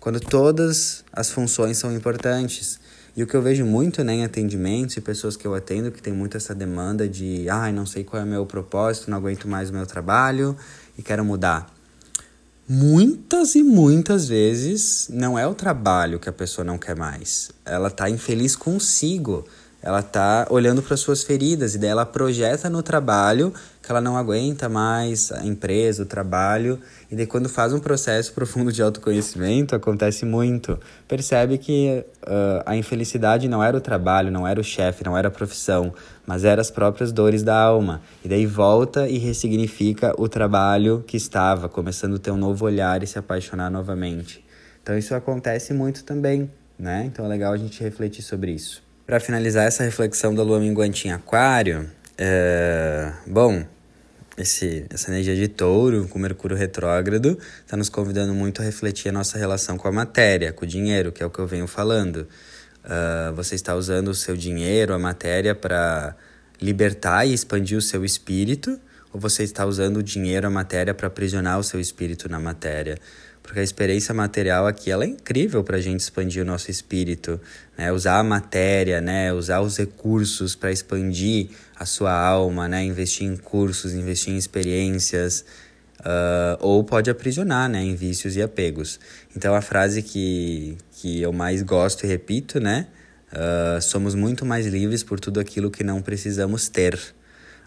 quando 0.00 0.18
todas 0.18 1.04
as 1.12 1.30
funções 1.30 1.78
são 1.78 1.94
importantes. 1.94 2.80
E 3.16 3.22
o 3.22 3.26
que 3.26 3.34
eu 3.34 3.40
vejo 3.40 3.64
muito 3.64 4.04
né, 4.04 4.14
em 4.14 4.24
atendimentos 4.24 4.96
e 4.96 5.00
pessoas 5.00 5.36
que 5.36 5.46
eu 5.46 5.54
atendo 5.54 5.90
que 5.90 6.02
tem 6.02 6.12
muito 6.12 6.36
essa 6.36 6.54
demanda 6.54 7.08
de 7.08 7.48
ai, 7.48 7.70
ah, 7.70 7.72
não 7.72 7.86
sei 7.86 8.04
qual 8.04 8.20
é 8.20 8.24
o 8.24 8.28
meu 8.28 8.44
propósito, 8.44 9.10
não 9.10 9.16
aguento 9.16 9.48
mais 9.48 9.70
o 9.70 9.72
meu 9.72 9.86
trabalho 9.86 10.54
e 10.98 11.02
quero 11.02 11.24
mudar. 11.24 11.74
Muitas 12.68 13.54
e 13.54 13.62
muitas 13.62 14.28
vezes 14.28 15.08
não 15.10 15.38
é 15.38 15.46
o 15.46 15.54
trabalho 15.54 16.18
que 16.18 16.28
a 16.28 16.32
pessoa 16.32 16.64
não 16.64 16.76
quer 16.76 16.94
mais. 16.96 17.50
Ela 17.64 17.88
está 17.88 18.10
infeliz 18.10 18.54
consigo 18.54 19.46
ela 19.86 20.02
tá 20.02 20.48
olhando 20.50 20.82
para 20.82 20.96
suas 20.96 21.22
feridas 21.22 21.76
e 21.76 21.78
daí 21.78 21.90
ela 21.90 22.04
projeta 22.04 22.68
no 22.68 22.82
trabalho 22.82 23.54
que 23.86 23.92
ela 23.92 24.00
não 24.00 24.16
aguenta 24.16 24.68
mais 24.68 25.30
a 25.30 25.46
empresa, 25.46 26.02
o 26.02 26.06
trabalho, 26.06 26.80
e 27.08 27.14
daí 27.14 27.24
quando 27.24 27.48
faz 27.48 27.72
um 27.72 27.78
processo 27.78 28.32
profundo 28.32 28.72
de 28.72 28.82
autoconhecimento, 28.82 29.76
acontece 29.76 30.26
muito. 30.26 30.76
Percebe 31.06 31.56
que 31.56 32.04
uh, 32.24 32.62
a 32.66 32.76
infelicidade 32.76 33.46
não 33.46 33.62
era 33.62 33.76
o 33.76 33.80
trabalho, 33.80 34.28
não 34.28 34.46
era 34.46 34.60
o 34.60 34.64
chefe, 34.64 35.04
não 35.04 35.16
era 35.16 35.28
a 35.28 35.30
profissão, 35.30 35.94
mas 36.26 36.44
eram 36.44 36.60
as 36.60 36.68
próprias 36.68 37.12
dores 37.12 37.44
da 37.44 37.56
alma. 37.56 38.02
E 38.24 38.28
daí 38.28 38.44
volta 38.44 39.08
e 39.08 39.18
ressignifica 39.18 40.12
o 40.18 40.28
trabalho 40.28 41.04
que 41.06 41.16
estava, 41.16 41.68
começando 41.68 42.16
a 42.16 42.18
ter 42.18 42.32
um 42.32 42.36
novo 42.36 42.64
olhar 42.64 43.04
e 43.04 43.06
se 43.06 43.20
apaixonar 43.20 43.70
novamente. 43.70 44.44
Então 44.82 44.98
isso 44.98 45.14
acontece 45.14 45.72
muito 45.72 46.02
também, 46.02 46.50
né? 46.76 47.04
Então 47.06 47.24
é 47.24 47.28
legal 47.28 47.52
a 47.52 47.56
gente 47.56 47.80
refletir 47.84 48.22
sobre 48.22 48.50
isso. 48.50 48.82
Para 49.06 49.20
finalizar 49.20 49.64
essa 49.64 49.84
reflexão 49.84 50.34
da 50.34 50.42
lua 50.42 50.58
minguante 50.58 51.06
em 51.06 51.12
Aquário, 51.12 51.88
é... 52.18 53.12
bom, 53.24 53.64
esse, 54.36 54.86
essa 54.90 55.10
energia 55.10 55.34
de 55.34 55.48
touro 55.48 56.06
com 56.08 56.18
Mercúrio 56.18 56.56
retrógrado 56.56 57.38
está 57.64 57.76
nos 57.76 57.88
convidando 57.88 58.34
muito 58.34 58.60
a 58.60 58.64
refletir 58.64 59.08
a 59.08 59.12
nossa 59.12 59.38
relação 59.38 59.76
com 59.78 59.88
a 59.88 59.92
matéria, 59.92 60.52
com 60.52 60.64
o 60.64 60.68
dinheiro, 60.68 61.10
que 61.10 61.22
é 61.22 61.26
o 61.26 61.30
que 61.30 61.38
eu 61.38 61.46
venho 61.46 61.66
falando. 61.66 62.28
Uh, 62.84 63.34
você 63.34 63.54
está 63.54 63.74
usando 63.74 64.08
o 64.08 64.14
seu 64.14 64.36
dinheiro, 64.36 64.94
a 64.94 64.98
matéria, 64.98 65.54
para 65.54 66.14
libertar 66.60 67.26
e 67.26 67.32
expandir 67.32 67.76
o 67.76 67.82
seu 67.82 68.04
espírito, 68.04 68.78
ou 69.12 69.20
você 69.20 69.42
está 69.42 69.64
usando 69.64 69.98
o 69.98 70.02
dinheiro, 70.02 70.46
a 70.46 70.50
matéria, 70.50 70.94
para 70.94 71.06
aprisionar 71.06 71.58
o 71.58 71.62
seu 71.62 71.80
espírito 71.80 72.28
na 72.28 72.38
matéria? 72.38 72.98
Porque 73.46 73.60
a 73.60 73.62
experiência 73.62 74.12
material 74.12 74.66
aqui 74.66 74.90
ela 74.90 75.04
é 75.04 75.06
incrível 75.06 75.62
para 75.62 75.76
a 75.76 75.80
gente 75.80 76.00
expandir 76.00 76.42
o 76.42 76.44
nosso 76.44 76.68
espírito, 76.68 77.40
né? 77.78 77.92
usar 77.92 78.18
a 78.18 78.22
matéria, 78.22 79.00
né? 79.00 79.32
usar 79.32 79.60
os 79.60 79.78
recursos 79.78 80.56
para 80.56 80.72
expandir 80.72 81.50
a 81.78 81.86
sua 81.86 82.12
alma, 82.12 82.66
né? 82.66 82.84
investir 82.84 83.26
em 83.26 83.36
cursos, 83.36 83.94
investir 83.94 84.34
em 84.34 84.36
experiências, 84.36 85.44
uh, 86.00 86.58
ou 86.60 86.82
pode 86.82 87.08
aprisionar 87.08 87.68
né? 87.70 87.82
em 87.82 87.94
vícios 87.94 88.34
e 88.34 88.42
apegos. 88.42 88.98
Então 89.36 89.54
a 89.54 89.62
frase 89.62 90.02
que, 90.02 90.76
que 90.90 91.22
eu 91.22 91.32
mais 91.32 91.62
gosto 91.62 92.04
e 92.04 92.08
repito, 92.08 92.58
né? 92.58 92.88
Uh, 93.32 93.80
somos 93.82 94.14
muito 94.14 94.46
mais 94.46 94.66
livres 94.66 95.02
por 95.02 95.20
tudo 95.20 95.40
aquilo 95.40 95.70
que 95.70 95.84
não 95.84 96.02
precisamos 96.02 96.68
ter. 96.68 96.98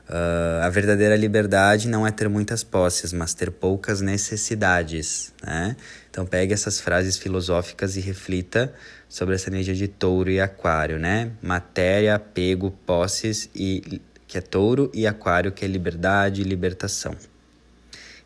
Uh, 0.10 0.63
a 0.63 0.69
verdadeira 0.69 1.15
liberdade 1.15 1.88
não 1.88 2.06
é 2.06 2.10
ter 2.10 2.28
muitas 2.28 2.63
posses, 2.63 3.13
mas 3.13 3.36
ter 3.36 3.52
poucas 3.52 4.02
necessidades, 4.02 5.32
né? 5.45 5.76
Então 6.10 6.26
pegue 6.26 6.52
essas 6.52 6.82
frases 6.82 7.15
filosóficas 7.15 7.95
e 7.95 8.00
reflita 8.00 8.74
sobre 9.08 9.36
essa 9.36 9.52
energia 9.52 9.76
de 9.76 9.88
touro 9.88 10.32
e 10.32 10.41
aquário, 10.41 10.98
né? 10.98 11.30
Matéria, 11.43 12.15
apego, 12.15 12.72
posses, 12.88 13.52
e, 13.54 14.02
que 14.28 14.39
é 14.39 14.41
touro, 14.41 14.89
e 14.95 15.06
aquário, 15.06 15.52
que 15.52 15.63
é 15.63 15.67
liberdade 15.67 16.41
e 16.41 16.43
libertação. 16.43 17.15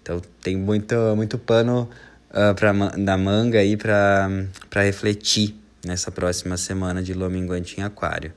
Então 0.02 0.22
tem 0.42 0.56
muito, 0.56 0.96
muito 1.18 1.38
pano 1.38 1.90
uh, 2.30 2.56
pra, 2.56 2.72
da 2.72 3.18
manga 3.18 3.60
aí 3.60 3.76
para 3.76 4.48
refletir 4.76 5.54
nessa 5.86 6.10
próxima 6.10 6.56
semana 6.56 7.04
de 7.04 7.14
lua 7.14 7.30
minguante 7.30 7.78
em 7.78 7.84
aquário. 7.84 8.32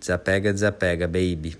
Desapega, 0.00 0.52
desapega, 0.52 1.06
baby. 1.06 1.56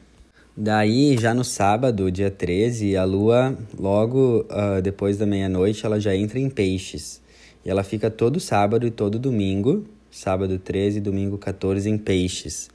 Daí, 0.63 1.17
já 1.17 1.33
no 1.33 1.43
sábado, 1.43 2.11
dia 2.13 2.31
13, 2.31 2.95
a 2.95 3.03
lua, 3.03 3.57
logo 3.79 4.41
uh, 4.41 4.83
depois 4.83 5.17
da 5.17 5.25
meia-noite, 5.25 5.87
ela 5.87 5.99
já 5.99 6.15
entra 6.15 6.39
em 6.39 6.51
peixes. 6.51 7.23
E 7.65 7.71
ela 7.71 7.83
fica 7.83 8.11
todo 8.11 8.39
sábado 8.39 8.87
e 8.87 8.91
todo 8.91 9.19
domingo, 9.19 9.87
sábado 10.11 10.59
13 10.59 10.99
e 10.99 11.01
domingo 11.01 11.39
14, 11.39 11.89
em 11.89 11.97
peixes. 11.97 12.69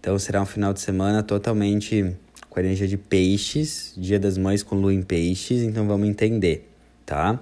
Então 0.00 0.18
será 0.18 0.40
um 0.40 0.46
final 0.46 0.72
de 0.72 0.80
semana 0.80 1.22
totalmente 1.22 2.16
com 2.48 2.58
a 2.58 2.62
energia 2.62 2.88
de 2.88 2.96
peixes, 2.96 3.92
dia 3.98 4.18
das 4.18 4.38
mães 4.38 4.62
com 4.62 4.74
lua 4.74 4.94
em 4.94 5.02
peixes, 5.02 5.60
então 5.60 5.86
vamos 5.86 6.08
entender, 6.08 6.66
tá? 7.04 7.38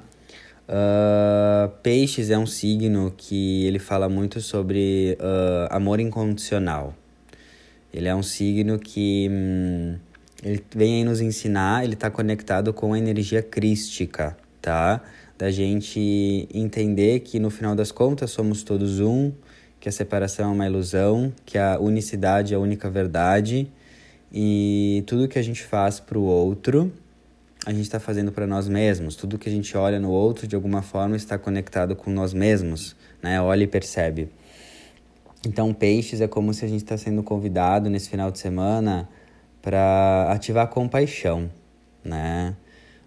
Uh, 0.69 1.71
peixes 1.85 2.31
é 2.31 2.37
um 2.37 2.47
signo 2.47 3.15
que 3.17 3.65
ele 3.65 3.79
fala 3.79 4.09
muito 4.09 4.41
sobre 4.41 5.17
uh, 5.21 5.69
amor 5.71 6.01
incondicional. 6.01 6.97
Ele 7.95 8.09
é 8.09 8.15
um 8.15 8.25
signo 8.25 8.77
que 8.77 9.29
hum, 9.31 9.95
ele 10.43 10.65
vem 10.75 10.97
aí 10.97 11.05
nos 11.05 11.21
ensinar, 11.21 11.85
ele 11.85 11.95
está 11.95 12.11
conectado 12.11 12.73
com 12.73 12.93
a 12.93 12.99
energia 12.99 13.41
crística, 13.41 14.37
tá? 14.61 15.01
Da 15.39 15.49
gente 15.53 16.49
entender 16.53 17.21
que 17.21 17.39
no 17.39 17.51
final 17.51 17.77
das 17.77 17.93
contas 17.93 18.33
somos 18.33 18.65
todos 18.65 18.99
um, 18.99 19.31
que 19.79 19.89
a 19.89 19.93
separação 19.93 20.51
é 20.51 20.53
uma 20.53 20.67
ilusão, 20.67 21.33
que 21.47 21.57
a 21.57 21.79
unicidade 21.79 22.53
é 22.53 22.57
a 22.57 22.61
única 22.61 22.91
verdade 22.91 23.71
e 24.33 25.05
tudo 25.07 25.29
que 25.29 25.39
a 25.39 25.43
gente 25.43 25.63
faz 25.63 26.01
para 26.01 26.19
o 26.19 26.23
outro, 26.25 26.93
a 27.65 27.71
gente 27.71 27.83
está 27.83 28.01
fazendo 28.01 28.33
para 28.33 28.45
nós 28.45 28.67
mesmos. 28.67 29.15
Tudo 29.15 29.39
que 29.39 29.49
a 29.49 29.53
gente 29.53 29.77
olha 29.77 30.01
no 30.01 30.11
outro, 30.11 30.49
de 30.49 30.57
alguma 30.57 30.83
forma, 30.83 31.15
está 31.15 31.39
conectado 31.39 31.95
com 31.95 32.11
nós 32.11 32.35
mesmos, 32.35 32.97
né? 33.23 33.41
Olha 33.41 33.63
e 33.63 33.69
percebe. 33.69 34.29
Então, 35.47 35.75
peixes 35.75 36.21
é 36.21 36.27
como 36.27 36.55
se 36.55 36.65
a 36.65 36.69
gente 36.69 36.83
está 36.83 36.97
sendo 36.97 37.23
convidado 37.23 37.91
nesse 37.91 38.09
final 38.09 38.31
de 38.31 38.39
semana 38.39 39.09
para 39.61 40.27
ativar 40.31 40.69
compaixão, 40.69 41.51
né? 42.03 42.57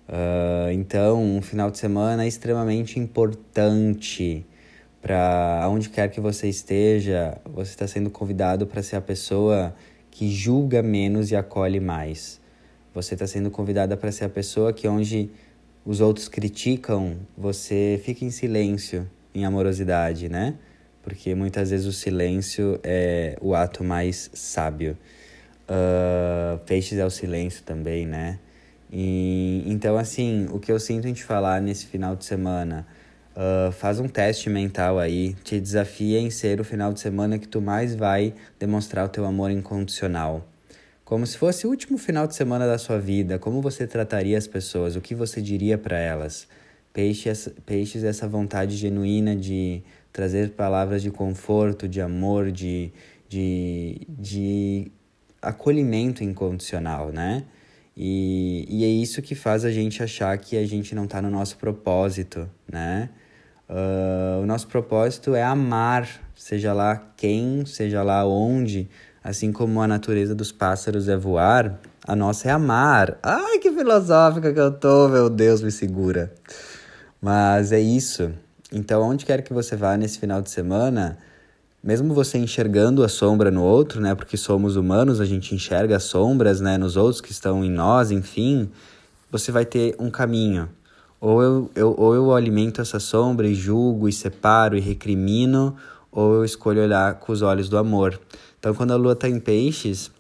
Uh, 0.08 0.72
então, 0.72 1.22
um 1.22 1.42
final 1.42 1.72
de 1.72 1.78
semana 1.78 2.24
é 2.24 2.28
extremamente 2.28 3.00
importante 3.00 4.46
para 5.02 5.62
aonde 5.64 5.90
quer 5.90 6.10
que 6.10 6.22
você 6.22 6.48
esteja, 6.48 7.38
você 7.46 7.72
está 7.72 7.88
sendo 7.88 8.10
convidado 8.10 8.68
para 8.68 8.82
ser 8.84 8.98
a 8.98 9.02
pessoa 9.02 9.76
que 10.12 10.30
julga 10.30 10.82
menos 10.82 11.32
e 11.32 11.36
acolhe 11.36 11.80
mais. 11.80 12.40
Você 12.94 13.16
está 13.16 13.28
sendo 13.28 13.52
convidada 13.52 13.98
para 13.98 14.12
ser 14.12 14.26
a 14.26 14.30
pessoa 14.30 14.72
que 14.74 14.88
onde 14.88 15.30
os 15.86 16.02
outros 16.02 16.28
criticam, 16.28 17.18
você 17.38 18.00
fica 18.04 18.26
em 18.26 18.32
silêncio, 18.32 19.10
em 19.34 19.46
amorosidade, 19.46 20.30
né? 20.30 20.56
Porque 21.08 21.34
muitas 21.34 21.70
vezes 21.70 21.86
o 21.86 21.94
silêncio 21.94 22.82
é 22.84 23.38
o 23.40 23.56
ato 23.56 23.82
mais 23.82 24.30
sábio. 24.34 24.98
Uh, 25.64 26.58
peixes 26.66 27.00
é 27.00 27.06
o 27.06 27.10
silêncio 27.10 27.64
também, 27.64 28.06
né? 28.06 28.40
E, 28.92 29.64
então, 29.68 29.98
assim, 29.98 30.48
o 30.52 30.60
que 30.60 30.70
eu 30.70 30.78
sinto 30.78 31.08
em 31.08 31.14
te 31.14 31.24
falar 31.24 31.62
nesse 31.62 31.86
final 31.86 32.14
de 32.14 32.26
semana, 32.26 32.86
uh, 33.38 33.72
faz 33.72 34.02
um 34.02 34.08
teste 34.10 34.50
mental 34.50 35.00
aí, 35.00 35.34
te 35.46 35.62
desafia 35.62 36.20
em 36.20 36.30
ser 36.30 36.60
o 36.60 36.66
final 36.66 36.92
de 36.92 37.00
semana 37.00 37.40
que 37.40 37.48
tu 37.48 37.62
mais 37.62 37.96
vai 37.96 38.34
demonstrar 38.60 39.06
o 39.06 39.10
teu 39.10 39.24
amor 39.24 39.50
incondicional. 39.50 40.46
Como 41.06 41.26
se 41.26 41.38
fosse 41.38 41.66
o 41.66 41.70
último 41.70 41.98
final 41.98 42.28
de 42.28 42.36
semana 42.36 42.68
da 42.68 42.78
sua 42.78 43.00
vida, 43.00 43.40
como 43.40 43.62
você 43.62 43.88
trataria 43.88 44.38
as 44.38 44.46
pessoas, 44.46 44.98
o 44.98 45.00
que 45.00 45.16
você 45.16 45.42
diria 45.42 45.78
para 45.78 45.98
elas? 45.98 46.50
Peixes, 46.92 47.48
peixes, 47.66 48.04
essa 48.04 48.28
vontade 48.28 48.76
genuína 48.76 49.38
de 49.38 49.82
trazer 50.18 50.50
palavras 50.54 51.04
de 51.04 51.12
conforto, 51.12 51.88
de 51.88 52.02
amor, 52.02 52.52
de, 52.52 52.92
de, 53.30 54.02
de 54.10 54.92
acolhimento 55.40 56.24
incondicional, 56.24 57.12
né? 57.12 57.44
E, 57.96 58.66
e 58.68 58.84
é 58.84 58.88
isso 58.88 59.22
que 59.22 59.36
faz 59.36 59.64
a 59.64 59.70
gente 59.70 60.02
achar 60.02 60.36
que 60.40 60.58
a 60.58 60.66
gente 60.66 60.96
não 60.96 61.04
está 61.04 61.22
no 61.22 61.30
nosso 61.30 61.58
propósito, 61.58 62.50
né? 62.68 63.12
Uh, 63.70 64.42
o 64.42 64.46
nosso 64.48 64.68
propósito 64.68 65.36
é 65.36 65.44
amar, 65.44 66.10
seja 66.36 66.74
lá 66.74 66.96
quem, 67.16 67.64
seja 67.68 68.02
lá 68.02 68.26
onde, 68.26 68.90
assim 69.24 69.52
como 69.52 69.80
a 69.84 69.88
natureza 69.88 70.34
dos 70.34 70.52
pássaros 70.52 71.08
é 71.08 71.16
voar, 71.16 71.80
a 72.08 72.16
nossa 72.16 72.48
é 72.48 72.52
amar. 72.52 73.20
Ai, 73.22 73.60
que 73.60 73.72
filosófica 73.72 74.52
que 74.52 74.60
eu 74.60 74.72
tô, 74.72 75.10
meu 75.10 75.30
Deus, 75.30 75.62
me 75.62 75.70
segura. 75.70 76.34
Mas 77.22 77.72
é 77.72 77.80
isso. 77.80 78.32
Então, 78.72 79.02
onde 79.02 79.26
quer 79.26 79.42
que 79.42 79.54
você 79.54 79.76
vá 79.76 79.96
nesse 79.96 80.20
final 80.20 80.42
de 80.42 80.50
semana, 80.50 81.18
mesmo 81.82 82.14
você 82.14 82.38
enxergando 82.38 83.04
a 83.04 83.08
sombra 83.08 83.50
no 83.50 83.64
outro, 83.64 84.02
né? 84.02 84.14
Porque 84.14 84.36
somos 84.36 84.76
humanos, 84.76 85.22
a 85.22 85.26
gente 85.26 85.56
enxerga 85.56 85.96
as 85.96 86.04
sombras, 86.04 86.60
né? 86.60 86.78
Nos 86.78 86.98
outros 86.98 87.22
que 87.22 87.32
estão 87.32 87.64
em 87.64 87.72
nós, 87.72 88.12
enfim, 88.12 88.70
você 89.32 89.52
vai 89.52 89.66
ter 89.66 89.96
um 89.98 90.10
caminho. 90.10 90.68
Ou 91.20 91.42
eu, 91.42 91.72
eu, 91.76 91.96
ou 91.98 92.14
eu 92.14 92.36
alimento 92.36 92.82
essa 92.82 93.00
sombra 93.00 93.48
e 93.48 93.56
julgo 93.56 94.10
e 94.10 94.14
separo 94.14 94.78
e 94.78 94.82
recrimino, 94.82 95.76
ou 96.12 96.36
eu 96.36 96.46
escolho 96.46 96.82
olhar 96.82 97.16
com 97.16 97.32
os 97.32 97.42
olhos 97.42 97.70
do 97.70 97.78
amor. 97.78 98.20
Então, 98.60 98.74
quando 98.74 98.92
a 98.92 98.96
lua 98.96 99.14
está 99.14 99.30
em 99.30 99.40
peixes, 99.40 100.12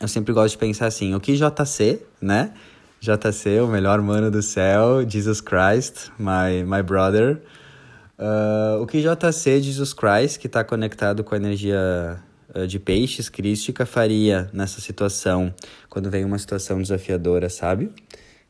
eu 0.00 0.08
sempre 0.08 0.32
gosto 0.32 0.52
de 0.52 0.58
pensar 0.58 0.86
assim, 0.86 1.14
o 1.14 1.20
que 1.20 1.34
JC, 1.36 2.02
né? 2.20 2.52
JC, 3.00 3.60
o 3.60 3.66
melhor 3.66 4.00
mano 4.00 4.30
do 4.30 4.42
céu, 4.42 5.08
Jesus 5.08 5.40
Christ, 5.40 6.10
my, 6.18 6.62
my 6.64 6.82
brother, 6.82 7.40
Uh, 8.18 8.82
o 8.82 8.86
que 8.86 9.00
JC 9.00 9.60
Jesus 9.60 9.92
Christ, 9.92 10.38
que 10.38 10.46
está 10.46 10.62
conectado 10.62 11.24
com 11.24 11.34
a 11.34 11.38
energia 11.38 12.22
uh, 12.54 12.66
de 12.66 12.78
peixes 12.78 13.28
crística, 13.28 13.84
faria 13.86 14.48
nessa 14.52 14.80
situação, 14.80 15.52
quando 15.88 16.10
vem 16.10 16.24
uma 16.24 16.38
situação 16.38 16.80
desafiadora, 16.80 17.48
sabe? 17.48 17.90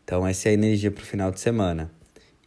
Então, 0.05 0.27
essa 0.27 0.48
é 0.48 0.51
a 0.51 0.55
energia 0.55 0.90
para 0.90 1.03
o 1.03 1.07
final 1.07 1.31
de 1.31 1.40
semana. 1.40 1.90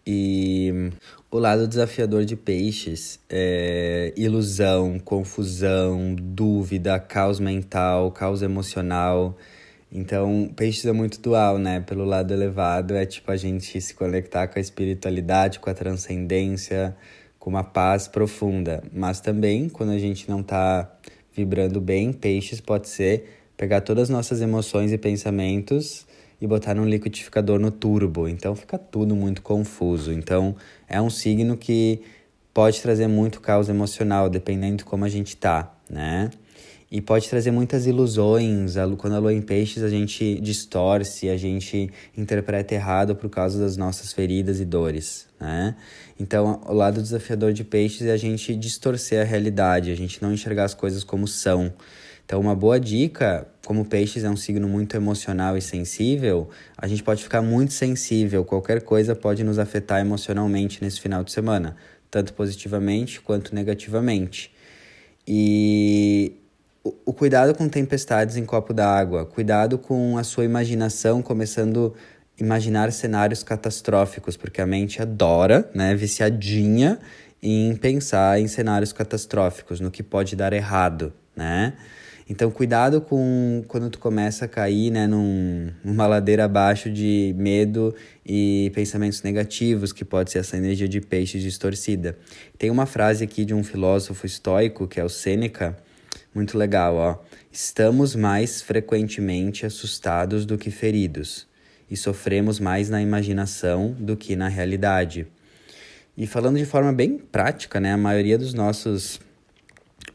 E 0.06 0.92
o 1.32 1.40
lado 1.40 1.68
desafiador 1.68 2.26
de 2.26 2.36
peixes 2.36 3.20
é 3.28 4.14
ilusão, 4.16 5.00
confusão, 5.00 6.16
dúvida, 6.16 7.00
caos 7.00 7.40
mental, 7.40 8.12
caos 8.12 8.44
emocional. 8.44 9.36
Então, 9.98 10.52
peixes 10.54 10.86
é 10.86 10.92
muito 10.92 11.22
dual, 11.22 11.58
né? 11.58 11.80
Pelo 11.80 12.04
lado 12.04 12.34
elevado 12.34 12.94
é 12.96 13.06
tipo 13.06 13.32
a 13.32 13.38
gente 13.38 13.80
se 13.80 13.94
conectar 13.94 14.46
com 14.46 14.60
a 14.60 14.62
espiritualidade, 14.62 15.58
com 15.60 15.70
a 15.70 15.74
transcendência, 15.74 16.94
com 17.40 17.50
uma 17.50 17.64
paz 17.64 18.06
profunda. 18.06 18.84
Mas 18.92 19.22
também, 19.22 19.70
quando 19.70 19.92
a 19.92 19.98
gente 19.98 20.30
não 20.30 20.44
tá 20.44 20.92
vibrando 21.34 21.80
bem, 21.80 22.12
peixes 22.12 22.60
pode 22.60 22.90
ser 22.90 23.24
pegar 23.56 23.80
todas 23.80 24.04
as 24.04 24.10
nossas 24.10 24.42
emoções 24.42 24.92
e 24.92 24.98
pensamentos 24.98 26.06
e 26.42 26.46
botar 26.46 26.74
num 26.74 26.86
liquidificador 26.86 27.58
no 27.58 27.72
turbo. 27.72 28.28
Então 28.28 28.54
fica 28.54 28.78
tudo 28.78 29.16
muito 29.16 29.42
confuso. 29.42 30.12
Então 30.12 30.58
é 30.90 31.02
um 31.02 31.10
signo 31.10 31.56
que 31.56 32.02
pode 32.54 32.82
trazer 32.82 33.08
muito 33.08 33.40
caos 33.40 33.70
emocional, 33.70 34.30
dependendo 34.30 34.78
de 34.78 34.84
como 34.84 35.06
a 35.06 35.10
gente 35.10 35.38
tá, 35.38 35.74
né? 35.90 36.32
E 36.92 37.02
pode 37.02 37.30
trazer 37.30 37.52
muitas 37.52 37.88
ilusões. 37.88 38.76
Quando 38.98 39.14
a 39.14 39.20
lua 39.20 39.34
em 39.34 39.42
peixes, 39.42 39.84
a 39.84 39.90
gente 39.90 40.40
distorce, 40.40 41.30
a 41.30 41.38
gente 41.38 41.90
interpreta 42.16 42.74
errado 42.76 43.16
por 43.16 43.30
causa 43.30 43.60
das 43.60 43.76
nossas 43.76 44.14
feridas 44.14 44.60
e 44.60 44.66
dores, 44.66 45.28
né? 45.40 45.76
Então, 46.20 46.62
o 46.66 46.74
lado 46.74 47.02
desafiador 47.02 47.52
de 47.52 47.64
peixes 47.64 48.08
é 48.08 48.12
a 48.12 48.18
gente 48.18 48.56
distorcer 48.56 49.22
a 49.22 49.24
realidade, 49.24 49.92
a 49.92 49.96
gente 49.96 50.22
não 50.22 50.32
enxergar 50.32 50.64
as 50.64 50.74
coisas 50.74 51.04
como 51.04 51.28
são. 51.28 51.74
Então, 52.26 52.40
uma 52.40 52.56
boa 52.56 52.80
dica, 52.80 53.48
como 53.66 53.86
peixes 53.86 54.24
é 54.24 54.30
um 54.30 54.36
signo 54.36 54.68
muito 54.68 54.96
emocional 54.96 55.56
e 55.58 55.62
sensível, 55.62 56.50
a 56.78 56.88
gente 56.88 57.04
pode 57.04 57.22
ficar 57.22 57.42
muito 57.42 57.74
sensível, 57.74 58.44
qualquer 58.44 58.82
coisa 58.82 59.16
pode 59.16 59.44
nos 59.44 59.60
afetar 59.60 60.02
emocionalmente 60.02 60.84
nesse 60.84 61.00
final 61.00 61.24
de 61.24 61.32
semana, 61.32 61.76
tanto 62.10 62.34
positivamente 62.34 63.22
quanto 63.22 63.54
negativamente. 63.54 64.52
E 65.28 66.34
o 67.04 67.12
cuidado 67.12 67.56
com 67.56 67.68
tempestades 67.68 68.38
em 68.38 68.46
copo 68.46 68.72
d'água, 68.72 69.26
cuidado 69.26 69.80
com 69.80 70.20
a 70.20 70.24
sua 70.24 70.46
imaginação 70.46 71.20
começando 71.20 71.96
a 72.40 72.44
imaginar 72.44 72.92
cenários 72.92 73.42
catastróficos, 73.42 74.38
porque 74.38 74.62
a 74.62 74.68
mente 74.68 75.02
adora, 75.02 75.68
né, 75.74 75.96
viciadinha 75.96 77.00
em 77.42 77.76
pensar 77.76 78.40
em 78.40 78.48
cenários 78.48 78.94
catastróficos, 78.94 79.80
no 79.80 79.90
que 79.90 80.04
pode 80.04 80.36
dar 80.36 80.54
errado, 80.54 81.12
né? 81.36 81.74
Então, 82.28 82.50
cuidado 82.50 83.02
com 83.02 83.64
quando 83.68 83.88
tu 83.88 84.00
começa 84.00 84.46
a 84.46 84.48
cair, 84.48 84.92
né, 84.92 85.06
num, 85.06 85.72
numa 85.84 86.08
ladeira 86.08 86.46
abaixo 86.46 86.90
de 86.90 87.36
medo 87.38 87.94
e 88.26 88.72
pensamentos 88.74 89.22
negativos, 89.22 89.94
que 89.94 90.04
pode 90.04 90.32
ser 90.32 90.40
essa 90.40 90.58
energia 90.58 90.88
de 90.88 91.02
peixe 91.02 91.40
distorcida. 91.40 92.18
Tem 92.58 92.72
uma 92.72 92.88
frase 92.88 93.24
aqui 93.24 93.46
de 93.46 93.54
um 93.54 93.64
filósofo 93.64 94.26
estoico, 94.26 94.88
que 94.88 95.00
é 95.00 95.04
o 95.04 95.10
Sêneca, 95.10 95.78
muito 96.34 96.58
legal, 96.58 96.96
ó. 96.96 97.18
Estamos 97.52 98.16
mais 98.16 98.62
frequentemente 98.62 99.66
assustados 99.66 100.46
do 100.46 100.58
que 100.58 100.72
feridos, 100.72 101.48
e 101.90 101.96
sofremos 101.96 102.60
mais 102.60 102.90
na 102.90 103.02
imaginação 103.02 103.96
do 104.00 104.18
que 104.18 104.36
na 104.36 104.48
realidade. 104.48 105.28
E 106.18 106.26
falando 106.26 106.58
de 106.58 106.66
forma 106.66 106.94
bem 106.94 107.18
prática, 107.18 107.80
né, 107.80 107.94
a 107.94 107.98
maioria 107.98 108.38
dos 108.38 108.54
nossos 108.54 109.20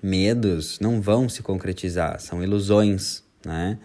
medos 0.02 0.80
não 0.80 1.00
vão 1.00 1.28
se 1.28 1.42
concretizar, 1.42 2.20
são 2.20 2.42
ilusões, 2.42 3.22
né? 3.44 3.78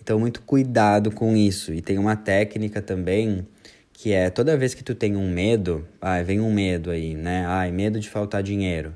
Então, 0.00 0.20
muito 0.20 0.40
cuidado 0.42 1.10
com 1.10 1.36
isso. 1.36 1.74
E 1.74 1.82
tem 1.82 1.98
uma 1.98 2.14
técnica 2.14 2.80
também 2.80 3.44
que 3.92 4.12
é 4.12 4.30
toda 4.30 4.56
vez 4.56 4.72
que 4.72 4.84
tu 4.84 4.94
tem 4.94 5.16
um 5.16 5.28
medo, 5.28 5.84
ah, 6.00 6.22
vem 6.22 6.38
um 6.38 6.52
medo 6.52 6.90
aí, 6.90 7.14
né? 7.14 7.44
Ai, 7.46 7.72
medo 7.72 7.98
de 7.98 8.08
faltar 8.08 8.42
dinheiro. 8.42 8.94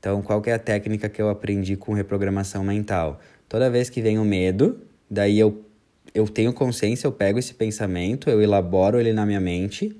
Então, 0.00 0.20
qual 0.22 0.42
é 0.46 0.52
a 0.52 0.58
técnica 0.58 1.08
que 1.08 1.22
eu 1.22 1.28
aprendi 1.28 1.76
com 1.76 1.92
reprogramação 1.92 2.64
mental? 2.64 3.20
Toda 3.48 3.70
vez 3.70 3.88
que 3.88 4.02
vem 4.02 4.18
o 4.18 4.24
medo, 4.24 4.80
daí 5.08 5.38
eu, 5.38 5.64
eu 6.12 6.26
tenho 6.26 6.52
consciência, 6.52 7.06
eu 7.06 7.12
pego 7.12 7.38
esse 7.38 7.54
pensamento, 7.54 8.28
eu 8.28 8.42
elaboro 8.42 8.98
ele 8.98 9.12
na 9.12 9.24
minha 9.24 9.40
mente, 9.40 9.96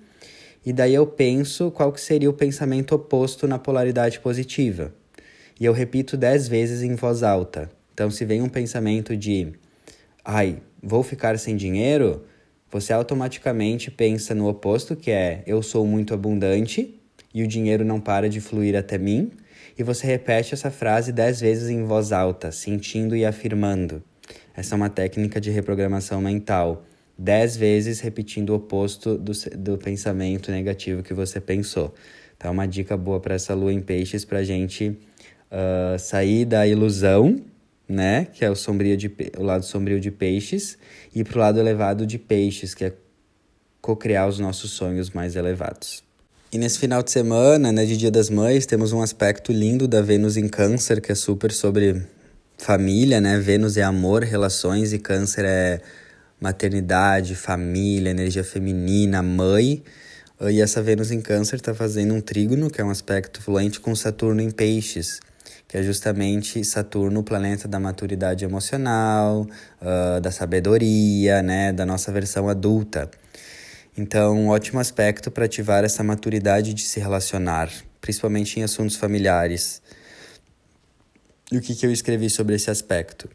e 0.66 0.72
daí 0.72 0.94
eu 0.94 1.06
penso 1.06 1.70
qual 1.70 1.92
que 1.92 2.00
seria 2.00 2.28
o 2.28 2.32
pensamento 2.32 2.94
oposto 2.96 3.46
na 3.46 3.58
polaridade 3.58 4.18
positiva 4.18 4.92
e 5.60 5.66
eu 5.66 5.74
repito 5.74 6.16
dez 6.16 6.48
vezes 6.48 6.82
em 6.82 6.94
voz 6.94 7.22
alta. 7.22 7.70
Então, 7.92 8.10
se 8.10 8.24
vem 8.24 8.40
um 8.40 8.48
pensamento 8.48 9.14
de, 9.14 9.52
ai, 10.24 10.56
vou 10.82 11.02
ficar 11.02 11.38
sem 11.38 11.54
dinheiro, 11.54 12.24
você 12.70 12.94
automaticamente 12.94 13.90
pensa 13.90 14.34
no 14.34 14.48
oposto, 14.48 14.96
que 14.96 15.10
é, 15.10 15.42
eu 15.46 15.62
sou 15.62 15.86
muito 15.86 16.14
abundante 16.14 16.98
e 17.34 17.42
o 17.42 17.46
dinheiro 17.46 17.84
não 17.84 18.00
para 18.00 18.26
de 18.26 18.40
fluir 18.40 18.74
até 18.74 18.96
mim. 18.96 19.30
E 19.80 19.82
você 19.82 20.06
repete 20.06 20.52
essa 20.52 20.70
frase 20.70 21.10
dez 21.10 21.40
vezes 21.40 21.70
em 21.70 21.84
voz 21.84 22.12
alta, 22.12 22.52
sentindo 22.52 23.16
e 23.16 23.24
afirmando. 23.24 24.04
Essa 24.54 24.74
é 24.74 24.76
uma 24.76 24.90
técnica 24.90 25.40
de 25.40 25.50
reprogramação 25.50 26.20
mental. 26.20 26.84
Dez 27.16 27.56
vezes 27.56 27.98
repetindo 27.98 28.50
o 28.50 28.56
oposto 28.56 29.16
do, 29.16 29.32
do 29.56 29.78
pensamento 29.78 30.50
negativo 30.50 31.02
que 31.02 31.14
você 31.14 31.40
pensou. 31.40 31.94
É 32.38 32.50
uma 32.50 32.66
dica 32.66 32.94
boa 32.94 33.20
para 33.20 33.34
essa 33.34 33.54
lua 33.54 33.72
em 33.72 33.80
peixes 33.80 34.22
para 34.22 34.40
a 34.40 34.44
gente 34.44 34.98
uh, 35.50 35.98
sair 35.98 36.44
da 36.44 36.66
ilusão, 36.66 37.40
né, 37.88 38.26
que 38.34 38.44
é 38.44 38.50
o, 38.50 38.54
sombrio 38.54 38.98
de, 38.98 39.10
o 39.38 39.42
lado 39.42 39.64
sombrio 39.64 39.98
de 39.98 40.10
peixes, 40.10 40.76
e 41.14 41.24
para 41.24 41.36
o 41.38 41.40
lado 41.40 41.58
elevado 41.58 42.04
de 42.04 42.18
peixes, 42.18 42.74
que 42.74 42.84
é 42.84 42.92
co-criar 43.80 44.26
os 44.26 44.38
nossos 44.38 44.72
sonhos 44.72 45.08
mais 45.08 45.36
elevados. 45.36 46.09
E 46.52 46.58
nesse 46.58 46.80
final 46.80 47.00
de 47.00 47.12
semana, 47.12 47.70
né, 47.70 47.86
de 47.86 47.96
Dia 47.96 48.10
das 48.10 48.28
Mães, 48.28 48.66
temos 48.66 48.92
um 48.92 49.00
aspecto 49.00 49.52
lindo 49.52 49.86
da 49.86 50.02
Vênus 50.02 50.36
em 50.36 50.48
Câncer, 50.48 51.00
que 51.00 51.12
é 51.12 51.14
super 51.14 51.52
sobre 51.52 52.02
família, 52.58 53.20
né? 53.20 53.38
Vênus 53.38 53.76
é 53.76 53.84
amor, 53.84 54.24
relações 54.24 54.92
e 54.92 54.98
Câncer 54.98 55.44
é 55.44 55.80
maternidade, 56.40 57.36
família, 57.36 58.10
energia 58.10 58.42
feminina, 58.42 59.22
mãe. 59.22 59.80
E 60.40 60.60
essa 60.60 60.82
Vênus 60.82 61.12
em 61.12 61.20
Câncer 61.20 61.54
está 61.54 61.72
fazendo 61.72 62.14
um 62.14 62.20
trígono, 62.20 62.68
que 62.68 62.80
é 62.80 62.84
um 62.84 62.90
aspecto 62.90 63.40
fluente 63.40 63.78
com 63.78 63.94
Saturno 63.94 64.42
em 64.42 64.50
Peixes 64.50 65.20
que 65.70 65.78
é 65.78 65.84
justamente 65.84 66.64
Saturno, 66.64 67.20
o 67.20 67.22
planeta 67.22 67.68
da 67.68 67.78
maturidade 67.78 68.44
emocional, 68.44 69.46
uh, 69.80 70.20
da 70.20 70.32
sabedoria, 70.32 71.44
né, 71.44 71.72
da 71.72 71.86
nossa 71.86 72.10
versão 72.10 72.48
adulta. 72.48 73.08
Então, 73.96 74.36
um 74.36 74.48
ótimo 74.48 74.78
aspecto 74.78 75.30
para 75.30 75.44
ativar 75.44 75.84
essa 75.84 76.02
maturidade 76.02 76.72
de 76.72 76.82
se 76.82 77.00
relacionar, 77.00 77.70
principalmente 78.00 78.58
em 78.58 78.62
assuntos 78.62 78.96
familiares. 78.96 79.82
E 81.50 81.58
o 81.58 81.60
que, 81.60 81.74
que 81.74 81.84
eu 81.84 81.90
escrevi 81.90 82.30
sobre 82.30 82.54
esse 82.54 82.70
aspecto? 82.70 83.28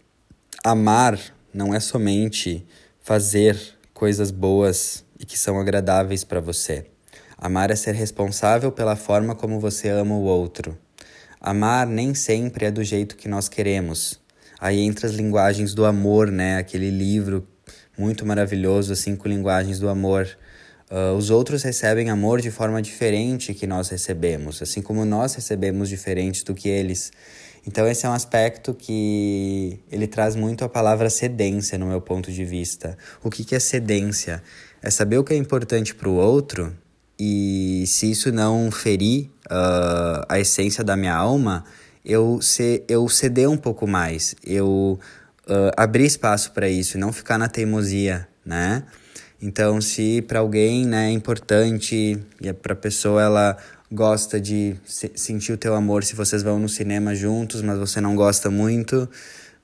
Amar 0.64 1.20
não 1.54 1.74
é 1.74 1.80
somente 1.80 2.66
fazer 3.02 3.60
coisas 3.94 4.32
boas 4.32 5.04
e 5.20 5.26
que 5.26 5.38
são 5.38 5.60
agradáveis 5.60 6.24
para 6.24 6.40
você. 6.40 6.86
Amar 7.38 7.70
é 7.70 7.76
ser 7.76 7.94
responsável 7.94 8.72
pela 8.72 8.96
forma 8.96 9.36
como 9.36 9.60
você 9.60 9.90
ama 9.90 10.16
o 10.16 10.24
outro. 10.24 10.78
Amar 11.40 11.86
nem 11.86 12.16
sempre 12.16 12.66
é 12.66 12.72
do 12.72 12.84
jeito 12.84 13.16
que 13.16 13.28
nós 13.28 13.48
queremos. 13.50 14.20
Aí 14.60 14.80
entra 14.80 15.08
as 15.08 15.14
linguagens 15.14 15.74
do 15.74 15.86
amor, 15.86 16.32
né? 16.32 16.58
Aquele 16.58 16.90
livro 16.90 17.48
muito 17.98 18.26
maravilhoso, 18.26 18.96
Cinco 18.96 19.28
Linguagens 19.28 19.80
do 19.80 19.90
Amor. 19.90 20.28
Uh, 20.96 21.14
os 21.18 21.30
outros 21.30 21.62
recebem 21.62 22.10
amor 22.10 22.40
de 22.40 22.50
forma 22.50 22.82
diferente 22.82 23.54
que 23.54 23.68
nós 23.68 23.90
recebemos, 23.90 24.62
assim 24.62 24.82
como 24.82 25.04
nós 25.04 25.36
recebemos 25.36 25.90
diferente 25.90 26.46
do 26.46 26.56
que 26.56 26.70
eles. 26.70 27.12
Então 27.68 27.86
esse 27.86 28.06
é 28.06 28.10
um 28.10 28.14
aspecto 28.14 28.74
que 28.74 29.78
ele 29.92 30.08
traz 30.08 30.38
muito 30.38 30.64
a 30.64 30.70
palavra 30.70 31.10
cedência 31.10 31.78
no 31.78 31.88
meu 31.88 32.00
ponto 32.00 32.32
de 32.32 32.46
vista. 32.46 32.98
O 33.22 33.30
que, 33.30 33.44
que 33.44 33.54
é 33.54 33.60
cedência? 33.60 34.42
É 34.82 34.90
saber 34.90 35.18
o 35.18 35.24
que 35.26 35.34
é 35.34 35.36
importante 35.36 35.94
para 35.94 36.08
o 36.08 36.14
outro 36.14 36.74
e 37.20 37.84
se 37.88 38.10
isso 38.10 38.32
não 38.32 38.72
ferir 38.72 39.26
uh, 39.48 40.24
a 40.30 40.40
essência 40.40 40.82
da 40.82 40.96
minha 40.96 41.14
alma, 41.14 41.66
eu, 42.06 42.42
se, 42.42 42.86
eu 42.88 43.10
ceder 43.10 43.50
um 43.50 43.58
pouco 43.58 43.86
mais, 43.86 44.34
eu 44.46 44.98
uh, 45.46 45.72
abrir 45.76 46.06
espaço 46.06 46.54
para 46.54 46.70
isso 46.70 46.96
e 46.96 47.00
não 47.02 47.12
ficar 47.12 47.38
na 47.38 47.50
teimosia, 47.50 48.30
né? 48.46 48.86
Então, 49.42 49.82
se 49.82 50.22
para 50.22 50.40
alguém 50.40 50.86
né, 50.86 51.08
é 51.08 51.12
importante 51.12 52.20
e 52.42 52.48
é 52.48 52.54
para 52.54 52.74
a 52.74 52.76
pessoa 52.76 53.22
ela 53.22 53.58
gosta 53.92 54.40
de 54.40 54.76
se, 54.86 55.12
sentir 55.16 55.54
o 55.54 55.58
teu 55.58 55.76
amor 55.76 56.04
se 56.04 56.16
vocês 56.16 56.42
vão 56.42 56.60
no 56.60 56.70
cinema 56.70 57.14
juntos, 57.14 57.62
mas 57.62 57.78
você 57.78 58.02
não 58.02 58.16
gosta 58.16 58.50
muito, 58.50 59.10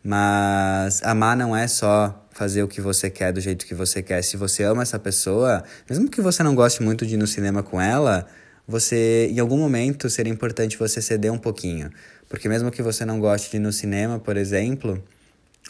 mas 0.04 1.02
amar 1.04 1.36
não 1.36 1.56
é 1.56 1.68
só 1.68 2.28
fazer 2.32 2.64
o 2.64 2.68
que 2.68 2.82
você 2.82 3.10
quer 3.10 3.32
do 3.34 3.42
jeito 3.42 3.66
que 3.66 3.76
você 3.76 4.02
quer. 4.02 4.22
Se 4.24 4.38
você 4.38 4.64
ama 4.64 4.82
essa 4.82 5.00
pessoa, 5.00 5.64
mesmo 5.90 6.10
que 6.10 6.22
você 6.22 6.44
não 6.44 6.56
goste 6.56 6.82
muito 6.82 7.06
de 7.06 7.16
ir 7.16 7.18
no 7.18 7.28
cinema 7.28 7.62
com 7.62 7.80
ela, 7.80 8.28
você, 8.68 9.28
em 9.32 9.40
algum 9.40 9.58
momento, 9.58 10.10
seria 10.10 10.32
importante 10.32 10.78
você 10.78 11.02
ceder 11.02 11.32
um 11.32 11.38
pouquinho. 11.38 11.92
Porque 12.30 12.48
mesmo 12.48 12.72
que 12.72 12.82
você 12.82 13.04
não 13.04 13.20
goste 13.20 13.52
de 13.52 13.58
ir 13.58 13.60
no 13.60 13.74
cinema, 13.74 14.18
por 14.18 14.38
exemplo, 14.38 15.04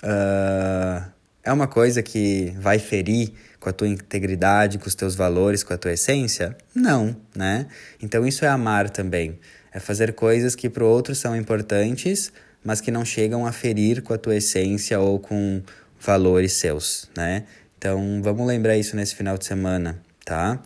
uh, 0.04 1.12
é 1.44 1.52
uma 1.52 1.68
coisa 1.68 2.02
que 2.02 2.54
vai 2.60 2.80
ferir 2.80 3.32
com 3.60 3.70
a 3.70 3.74
tua 3.74 3.88
integridade, 3.88 4.78
com 4.78 4.88
os 4.88 4.96
teus 4.96 5.16
valores, 5.16 5.64
com 5.64 5.74
a 5.74 5.78
tua 5.78 5.94
essência? 5.94 6.56
Não, 6.74 7.16
né? 7.36 7.68
Então 8.02 8.26
isso 8.26 8.46
é 8.46 8.48
amar 8.48 8.90
também. 8.90 9.40
É 9.74 9.80
fazer 9.80 10.14
coisas 10.14 10.56
que 10.56 10.70
para 10.70 10.84
o 10.84 10.88
outro 10.88 11.16
são 11.16 11.36
importantes, 11.36 12.32
mas 12.64 12.82
que 12.82 12.92
não 12.92 13.06
chegam 13.06 13.46
a 13.46 13.52
ferir 13.52 14.02
com 14.02 14.14
a 14.14 14.18
tua 14.18 14.36
essência 14.36 15.00
ou 15.00 15.20
com 15.20 15.62
valores 16.00 16.54
seus, 16.54 17.10
né? 17.16 17.44
Então, 17.78 18.22
vamos 18.22 18.46
lembrar 18.46 18.78
isso 18.78 18.96
nesse 18.96 19.16
final 19.16 19.38
de 19.38 19.46
semana, 19.46 20.00
tá? 20.24 20.62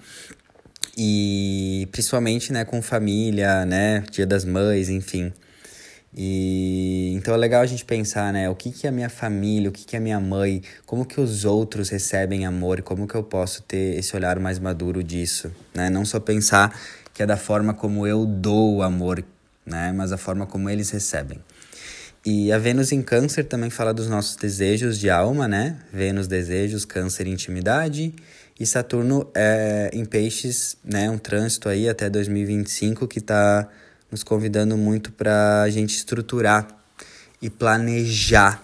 E 0.97 1.87
principalmente, 1.91 2.51
né, 2.51 2.65
com 2.65 2.81
família, 2.81 3.65
né, 3.65 4.03
Dia 4.11 4.25
das 4.25 4.43
Mães, 4.43 4.89
enfim. 4.89 5.31
E 6.17 7.13
então 7.13 7.33
é 7.33 7.37
legal 7.37 7.61
a 7.61 7.65
gente 7.65 7.83
pensar, 7.83 8.31
né, 8.31 8.49
o 8.49 8.55
que 8.55 8.71
que 8.71 8.87
a 8.87 8.91
minha 8.91 9.09
família, 9.09 9.69
o 9.69 9.71
que 9.71 9.83
que 9.83 9.97
a 9.97 9.99
minha 9.99 10.19
mãe, 10.19 10.61
como 10.85 11.05
que 11.05 11.19
os 11.19 11.43
outros 11.43 11.89
recebem 11.89 12.45
amor, 12.45 12.81
como 12.81 13.05
que 13.05 13.15
eu 13.15 13.23
posso 13.23 13.61
ter 13.63 13.97
esse 13.97 14.15
olhar 14.15 14.39
mais 14.39 14.57
maduro 14.57 15.03
disso, 15.03 15.51
né? 15.73 15.89
Não 15.89 16.05
só 16.05 16.19
pensar 16.19 16.73
que 17.13 17.21
é 17.21 17.25
da 17.25 17.35
forma 17.35 17.73
como 17.73 18.07
eu 18.07 18.25
dou 18.25 18.75
o 18.77 18.81
amor, 18.81 19.23
né, 19.65 19.91
mas 19.91 20.13
a 20.13 20.17
forma 20.17 20.45
como 20.45 20.69
eles 20.69 20.89
recebem. 20.89 21.39
E 22.25 22.51
a 22.51 22.57
Vênus 22.57 22.91
em 22.91 23.01
Câncer 23.01 23.43
também 23.43 23.69
fala 23.69 23.93
dos 23.93 24.07
nossos 24.07 24.35
desejos 24.35 24.97
de 24.97 25.11
alma, 25.11 25.47
né? 25.47 25.77
Vênus, 25.93 26.27
desejos, 26.27 26.83
Câncer, 26.83 27.27
intimidade. 27.27 28.15
E 28.59 28.65
Saturno 28.65 29.29
é 29.35 29.91
em 29.93 30.03
Peixes, 30.05 30.75
né? 30.83 31.07
Um 31.07 31.19
trânsito 31.19 31.69
aí 31.69 31.87
até 31.87 32.09
2025 32.09 33.07
que 33.07 33.19
está 33.19 33.69
nos 34.11 34.23
convidando 34.23 34.77
muito 34.77 35.11
para 35.11 35.63
a 35.63 35.69
gente 35.69 35.95
estruturar 35.95 36.67
e 37.41 37.49
planejar 37.49 38.63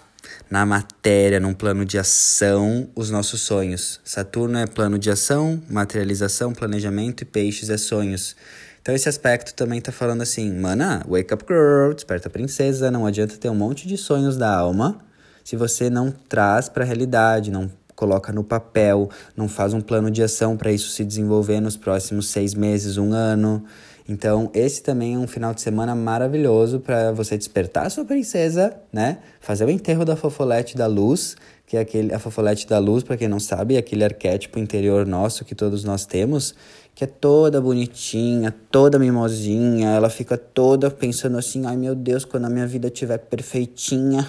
na 0.49 0.65
matéria, 0.65 1.39
num 1.39 1.53
plano 1.53 1.85
de 1.85 1.97
ação, 1.97 2.89
os 2.95 3.09
nossos 3.09 3.41
sonhos. 3.41 3.99
Saturno 4.03 4.57
é 4.57 4.67
plano 4.67 4.99
de 4.99 5.09
ação, 5.09 5.61
materialização, 5.69 6.53
planejamento 6.53 7.21
e 7.21 7.25
Peixes 7.25 7.69
é 7.69 7.77
sonhos. 7.77 8.35
Então 8.81 8.93
esse 8.93 9.07
aspecto 9.07 9.53
também 9.53 9.79
tá 9.79 9.91
falando 9.91 10.21
assim, 10.21 10.51
mana, 10.51 11.05
wake 11.07 11.33
up 11.33 11.45
girl, 11.47 11.93
desperta 11.93 12.29
princesa, 12.29 12.91
não 12.91 13.05
adianta 13.05 13.37
ter 13.37 13.49
um 13.49 13.55
monte 13.55 13.87
de 13.87 13.97
sonhos 13.97 14.37
da 14.37 14.53
alma 14.53 15.01
se 15.43 15.55
você 15.55 15.89
não 15.89 16.11
traz 16.11 16.69
para 16.69 16.83
a 16.83 16.87
realidade, 16.87 17.51
não 17.51 17.69
coloca 17.95 18.31
no 18.31 18.43
papel, 18.43 19.09
não 19.35 19.47
faz 19.47 19.73
um 19.73 19.81
plano 19.81 20.09
de 20.09 20.23
ação 20.23 20.57
para 20.57 20.71
isso 20.71 20.89
se 20.89 21.03
desenvolver 21.03 21.59
nos 21.59 21.77
próximos 21.77 22.29
seis 22.29 22.53
meses, 22.53 22.97
um 22.97 23.13
ano. 23.13 23.63
Então, 24.07 24.49
esse 24.53 24.81
também 24.81 25.15
é 25.15 25.17
um 25.17 25.27
final 25.27 25.53
de 25.53 25.61
semana 25.61 25.95
maravilhoso 25.95 26.79
para 26.79 27.11
você 27.11 27.37
despertar 27.37 27.85
a 27.85 27.89
sua 27.89 28.03
princesa, 28.03 28.75
né? 28.91 29.19
Fazer 29.39 29.65
o 29.65 29.69
enterro 29.69 30.03
da 30.03 30.15
fofolete 30.15 30.75
da 30.75 30.87
luz, 30.87 31.35
que 31.71 31.77
é 31.77 31.79
aquele 31.79 32.13
a 32.13 32.19
fofolete 32.19 32.67
da 32.67 32.79
luz, 32.79 33.03
para 33.03 33.15
quem 33.15 33.27
não 33.27 33.39
sabe, 33.39 33.75
é 33.75 33.77
aquele 33.77 34.03
arquétipo 34.03 34.59
interior 34.59 35.05
nosso 35.05 35.45
que 35.45 35.55
todos 35.55 35.83
nós 35.83 36.05
temos, 36.05 36.53
que 36.93 37.03
é 37.03 37.07
toda 37.07 37.61
bonitinha, 37.61 38.53
toda 38.69 38.99
mimosinha, 38.99 39.91
ela 39.91 40.09
fica 40.09 40.37
toda 40.37 40.91
pensando 40.91 41.37
assim: 41.37 41.65
"Ai, 41.65 41.77
meu 41.77 41.95
Deus, 41.95 42.25
quando 42.25 42.45
a 42.45 42.49
minha 42.49 42.67
vida 42.67 42.87
estiver 42.87 43.19
perfeitinha, 43.19 44.27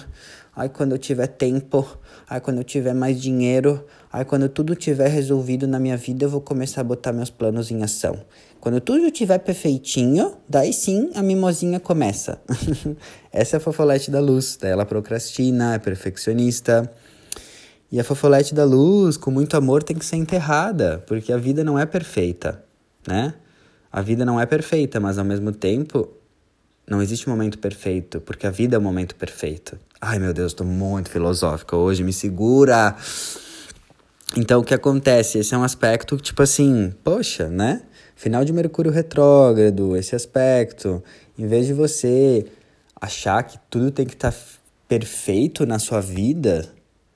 ai 0.55 0.69
quando 0.69 0.93
eu 0.93 0.97
tiver 0.97 1.27
tempo, 1.27 1.85
ai 2.29 2.39
quando 2.39 2.59
eu 2.59 2.63
tiver 2.63 2.93
mais 2.93 3.21
dinheiro, 3.21 3.83
ai 4.11 4.23
quando 4.23 4.47
tudo 4.47 4.75
tiver 4.75 5.09
resolvido 5.09 5.67
na 5.67 5.79
minha 5.79 5.97
vida, 5.97 6.25
eu 6.25 6.29
vou 6.29 6.39
começar 6.39 6.81
a 6.81 6.83
botar 6.85 7.11
meus 7.11 7.29
planos 7.29 7.71
em 7.71 7.83
ação. 7.83 8.17
Quando 8.63 8.79
tudo 8.79 9.07
estiver 9.07 9.39
perfeitinho, 9.39 10.37
daí 10.47 10.71
sim 10.71 11.11
a 11.15 11.21
mimosinha 11.21 11.81
começa. 11.81 12.41
Essa 13.29 13.57
é 13.57 13.57
a 13.57 13.59
fofolete 13.59 14.09
da 14.09 14.21
luz. 14.21 14.57
Daí 14.57 14.71
ela 14.71 14.85
procrastina, 14.85 15.73
é 15.73 15.79
perfeccionista. 15.79 16.89
E 17.91 17.99
a 17.99 18.05
fofolete 18.05 18.55
da 18.55 18.63
luz, 18.63 19.17
com 19.17 19.29
muito 19.31 19.57
amor, 19.57 19.83
tem 19.83 19.97
que 19.97 20.05
ser 20.05 20.15
enterrada, 20.15 21.03
porque 21.05 21.33
a 21.33 21.37
vida 21.37 21.61
não 21.61 21.77
é 21.77 21.85
perfeita, 21.85 22.63
né? 23.05 23.33
A 23.91 24.01
vida 24.01 24.23
não 24.23 24.39
é 24.39 24.45
perfeita, 24.45 24.97
mas 24.97 25.17
ao 25.17 25.25
mesmo 25.25 25.51
tempo 25.51 26.07
não 26.87 27.01
existe 27.01 27.27
momento 27.27 27.59
perfeito, 27.59 28.21
porque 28.21 28.47
a 28.47 28.49
vida 28.49 28.77
é 28.77 28.79
o 28.79 28.81
momento 28.81 29.13
perfeito. 29.15 29.77
Ai 29.99 30.19
meu 30.19 30.33
Deus, 30.33 30.53
tô 30.53 30.63
muito 30.63 31.09
filosófica 31.09 31.75
hoje, 31.75 32.01
me 32.01 32.13
segura! 32.13 32.95
Então 34.37 34.61
o 34.61 34.63
que 34.63 34.73
acontece? 34.73 35.39
Esse 35.39 35.53
é 35.53 35.57
um 35.57 35.63
aspecto 35.63 36.15
tipo 36.15 36.41
assim, 36.41 36.93
poxa, 37.03 37.49
né? 37.49 37.81
Final 38.15 38.45
de 38.45 38.53
Mercúrio 38.53 38.91
retrógrado, 38.91 39.97
esse 39.97 40.15
aspecto, 40.15 41.03
em 41.37 41.47
vez 41.47 41.65
de 41.65 41.73
você 41.73 42.45
achar 42.99 43.43
que 43.43 43.57
tudo 43.69 43.91
tem 43.91 44.05
que 44.05 44.13
estar 44.13 44.31
tá 44.31 44.37
perfeito 44.87 45.65
na 45.65 45.79
sua 45.79 45.99
vida 45.99 46.69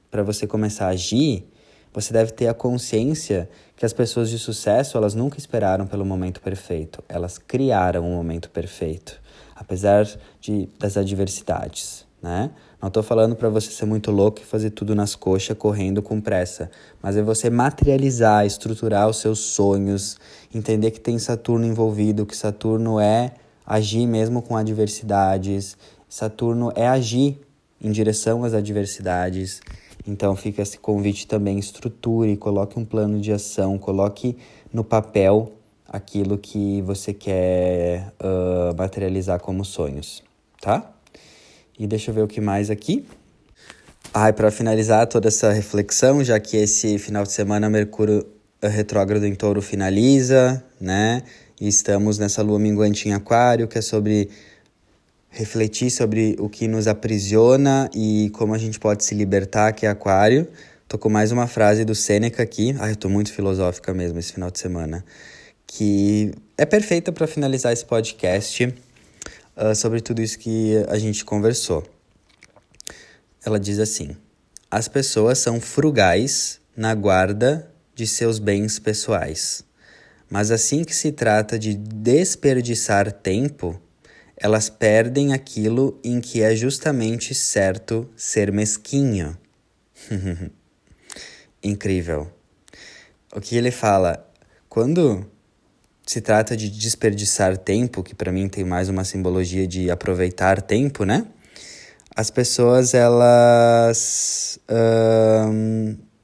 para 0.09 0.23
você 0.23 0.47
começar 0.47 0.87
a 0.87 0.89
agir, 0.89 1.47
você 1.93 2.11
deve 2.11 2.31
ter 2.31 2.47
a 2.47 2.53
consciência 2.53 3.49
que 3.75 3.85
as 3.85 3.93
pessoas 3.93 4.29
de 4.29 4.37
sucesso, 4.37 4.97
elas 4.97 5.13
nunca 5.13 5.37
esperaram 5.37 5.87
pelo 5.87 6.05
momento 6.05 6.41
perfeito, 6.41 7.03
elas 7.07 7.37
criaram 7.37 8.03
o 8.03 8.07
um 8.07 8.15
momento 8.15 8.49
perfeito, 8.49 9.19
apesar 9.55 10.05
de 10.41 10.67
das 10.77 10.97
adversidades, 10.97 12.05
né? 12.21 12.51
Não 12.79 12.89
estou 12.89 13.01
falando 13.01 13.35
para 13.35 13.49
você 13.49 13.71
ser 13.71 13.85
muito 13.85 14.11
louco 14.11 14.39
e 14.39 14.45
fazer 14.45 14.69
tudo 14.69 14.93
nas 14.93 15.15
coxas, 15.15 15.57
correndo 15.57 15.99
com 16.01 16.21
pressa, 16.21 16.69
mas 17.01 17.17
é 17.17 17.23
você 17.23 17.49
materializar, 17.49 18.45
estruturar 18.45 19.09
os 19.09 19.17
seus 19.17 19.39
sonhos, 19.39 20.17
entender 20.53 20.91
que 20.91 20.99
tem 20.99 21.17
Saturno 21.17 21.65
envolvido, 21.65 22.23
que 22.23 22.37
Saturno 22.37 22.99
é 22.99 23.33
agir 23.65 24.05
mesmo 24.05 24.43
com 24.43 24.55
adversidades, 24.55 25.75
Saturno 26.07 26.71
é 26.75 26.87
agir 26.87 27.41
em 27.81 27.91
direção 27.91 28.43
às 28.43 28.53
adversidades. 28.53 29.59
Então 30.07 30.35
fica 30.35 30.61
esse 30.61 30.77
convite 30.77 31.25
também, 31.25 31.57
estruture, 31.57 32.37
coloque 32.37 32.77
um 32.77 32.85
plano 32.85 33.19
de 33.19 33.31
ação, 33.31 33.79
coloque 33.79 34.37
no 34.71 34.83
papel 34.83 35.53
aquilo 35.87 36.37
que 36.37 36.81
você 36.83 37.11
quer 37.11 38.13
uh, 38.21 38.77
materializar 38.77 39.39
como 39.39 39.65
sonhos, 39.65 40.23
tá? 40.61 40.93
E 41.77 41.85
deixa 41.85 42.11
eu 42.11 42.15
ver 42.15 42.21
o 42.21 42.27
que 42.27 42.41
mais 42.41 42.69
aqui. 42.69 43.05
Ah, 44.13 44.31
para 44.33 44.49
finalizar 44.49 45.05
toda 45.07 45.27
essa 45.27 45.51
reflexão, 45.51 46.23
já 46.23 46.39
que 46.39 46.57
esse 46.57 46.97
final 46.97 47.23
de 47.23 47.31
semana 47.31 47.69
Mercúrio 47.69 48.25
retrógrado 48.61 49.25
em 49.25 49.35
touro 49.35 49.61
finaliza, 49.61 50.63
né? 50.81 51.21
E 51.59 51.67
estamos 51.67 52.17
nessa 52.17 52.41
lua 52.41 52.57
minguante 52.57 53.07
em 53.07 53.13
aquário, 53.13 53.67
que 53.67 53.77
é 53.77 53.81
sobre 53.81 54.29
refletir 55.29 55.91
sobre 55.91 56.35
o 56.39 56.49
que 56.49 56.67
nos 56.67 56.87
aprisiona 56.87 57.89
e 57.93 58.31
como 58.33 58.55
a 58.55 58.57
gente 58.57 58.79
pode 58.79 59.03
se 59.03 59.13
libertar, 59.13 59.71
que 59.73 59.85
é 59.85 59.89
aquário. 59.89 60.47
Tô 60.87 60.97
com 60.97 61.09
mais 61.09 61.31
uma 61.31 61.45
frase 61.45 61.83
do 61.85 61.93
Sêneca 61.93 62.41
aqui. 62.41 62.75
Ai, 62.79 62.91
eu 62.91 62.95
tô 62.95 63.09
muito 63.09 63.31
filosófica 63.31 63.93
mesmo 63.93 64.17
esse 64.17 64.33
final 64.33 64.49
de 64.49 64.57
semana. 64.57 65.03
Que 65.67 66.31
é 66.57 66.65
perfeita 66.65 67.11
para 67.11 67.27
finalizar 67.27 67.73
esse 67.73 67.85
podcast 67.85 68.73
uh, 69.57 69.75
sobre 69.75 69.99
tudo 69.99 70.21
isso 70.21 70.37
que 70.37 70.75
a 70.87 70.97
gente 70.97 71.25
conversou. 71.25 71.83
Ela 73.43 73.59
diz 73.59 73.79
assim: 73.79 74.15
as 74.69 74.87
pessoas 74.87 75.39
são 75.39 75.59
frugais 75.59 76.61
na 76.75 76.93
guarda 76.93 77.71
de 77.95 78.05
seus 78.05 78.37
bens 78.37 78.77
pessoais, 78.77 79.65
mas 80.29 80.51
assim 80.51 80.83
que 80.83 80.95
se 80.95 81.11
trata 81.11 81.57
de 81.57 81.73
desperdiçar 81.73 83.11
tempo, 83.11 83.81
elas 84.35 84.69
perdem 84.69 85.33
aquilo 85.33 85.99
em 86.03 86.21
que 86.21 86.43
é 86.43 86.55
justamente 86.55 87.33
certo 87.33 88.07
ser 88.15 88.51
mesquinho. 88.51 89.35
Incrível. 91.63 92.31
O 93.33 93.41
que 93.41 93.57
ele 93.57 93.71
fala? 93.71 94.29
Quando 94.69 95.25
se 96.07 96.21
trata 96.21 96.55
de 96.55 96.69
desperdiçar 96.69 97.57
tempo, 97.57 98.01
que 98.01 98.15
para 98.15 98.31
mim 98.31 98.47
tem 98.47 98.63
mais 98.63 98.87
uma 98.87 99.03
simbologia 99.03 99.67
de 99.67 99.91
aproveitar 99.91 100.61
tempo, 100.61 101.03
né? 101.03 101.27
As 102.15 102.31
pessoas, 102.31 102.93
elas 102.93 104.57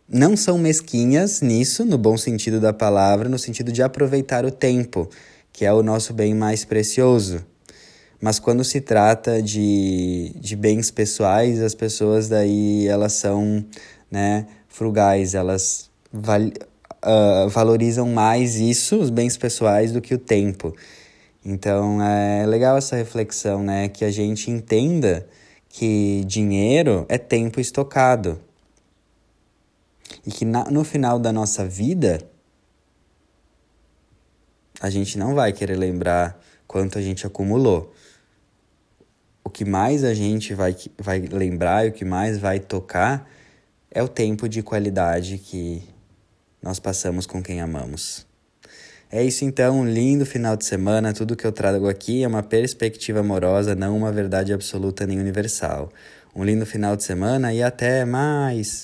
não 0.07 0.37
são 0.37 0.57
mesquinhas 0.57 1.41
nisso, 1.41 1.83
no 1.83 1.97
bom 1.97 2.15
sentido 2.17 2.61
da 2.61 2.71
palavra, 2.71 3.27
no 3.27 3.37
sentido 3.37 3.71
de 3.73 3.83
aproveitar 3.83 4.45
o 4.45 4.51
tempo, 4.51 5.09
que 5.51 5.65
é 5.65 5.73
o 5.73 5.83
nosso 5.83 6.13
bem 6.13 6.33
mais 6.33 6.63
precioso. 6.63 7.45
Mas 8.21 8.39
quando 8.39 8.63
se 8.63 8.79
trata 8.79 9.41
de, 9.41 10.31
de 10.39 10.55
bens 10.55 10.89
pessoais, 10.89 11.61
as 11.61 11.75
pessoas 11.75 12.29
daí, 12.29 12.87
elas 12.87 13.13
são, 13.13 13.65
né, 14.09 14.47
frugais, 14.69 15.35
elas 15.35 15.91
uh, 17.03 17.49
valorizam 17.49 18.09
mais 18.09 18.55
isso, 18.55 18.99
os 18.99 19.09
bens 19.09 19.37
pessoais, 19.37 19.91
do 19.91 20.01
que 20.01 20.13
o 20.13 20.17
tempo. 20.17 20.75
Então 21.45 22.01
é 22.01 22.45
legal 22.45 22.77
essa 22.77 22.95
reflexão, 22.95 23.61
né? 23.61 23.89
Que 23.89 24.05
a 24.05 24.11
gente 24.11 24.49
entenda 24.49 25.27
que 25.67 26.23
dinheiro 26.25 27.05
é 27.09 27.17
tempo 27.17 27.59
estocado. 27.59 28.39
E 30.25 30.31
que 30.31 30.45
na, 30.45 30.65
no 30.65 30.83
final 30.83 31.19
da 31.19 31.33
nossa 31.33 31.65
vida, 31.65 32.21
a 34.79 34.89
gente 34.89 35.17
não 35.17 35.35
vai 35.35 35.51
querer 35.51 35.75
lembrar 35.75 36.39
quanto 36.67 36.97
a 36.97 37.01
gente 37.01 37.27
acumulou. 37.27 37.93
O 39.43 39.49
que 39.49 39.65
mais 39.65 40.03
a 40.03 40.13
gente 40.13 40.53
vai, 40.53 40.75
vai 40.97 41.19
lembrar 41.19 41.85
e 41.85 41.89
o 41.89 41.91
que 41.91 42.05
mais 42.05 42.37
vai 42.37 42.59
tocar 42.59 43.29
é 43.91 44.01
o 44.01 44.07
tempo 44.07 44.47
de 44.47 44.63
qualidade 44.63 45.37
que 45.37 45.83
nós 46.63 46.79
passamos 46.79 47.27
com 47.27 47.43
quem 47.43 47.61
amamos. 47.61 48.25
É 49.11 49.23
isso 49.23 49.45
então, 49.45 49.81
um 49.81 49.85
lindo 49.85 50.25
final 50.25 50.57
de 50.57 50.65
semana. 50.65 51.13
Tudo 51.13 51.35
que 51.35 51.45
eu 51.45 51.51
trago 51.51 51.87
aqui 51.87 52.23
é 52.23 52.27
uma 52.27 52.41
perspectiva 52.41 53.19
amorosa, 53.19 53.75
não 53.75 53.95
uma 53.95 54.11
verdade 54.11 54.51
absoluta 54.51 55.05
nem 55.05 55.19
universal. 55.19 55.91
Um 56.35 56.43
lindo 56.43 56.65
final 56.65 56.95
de 56.95 57.03
semana 57.03 57.53
e 57.53 57.61
até 57.61 58.05
mais! 58.05 58.81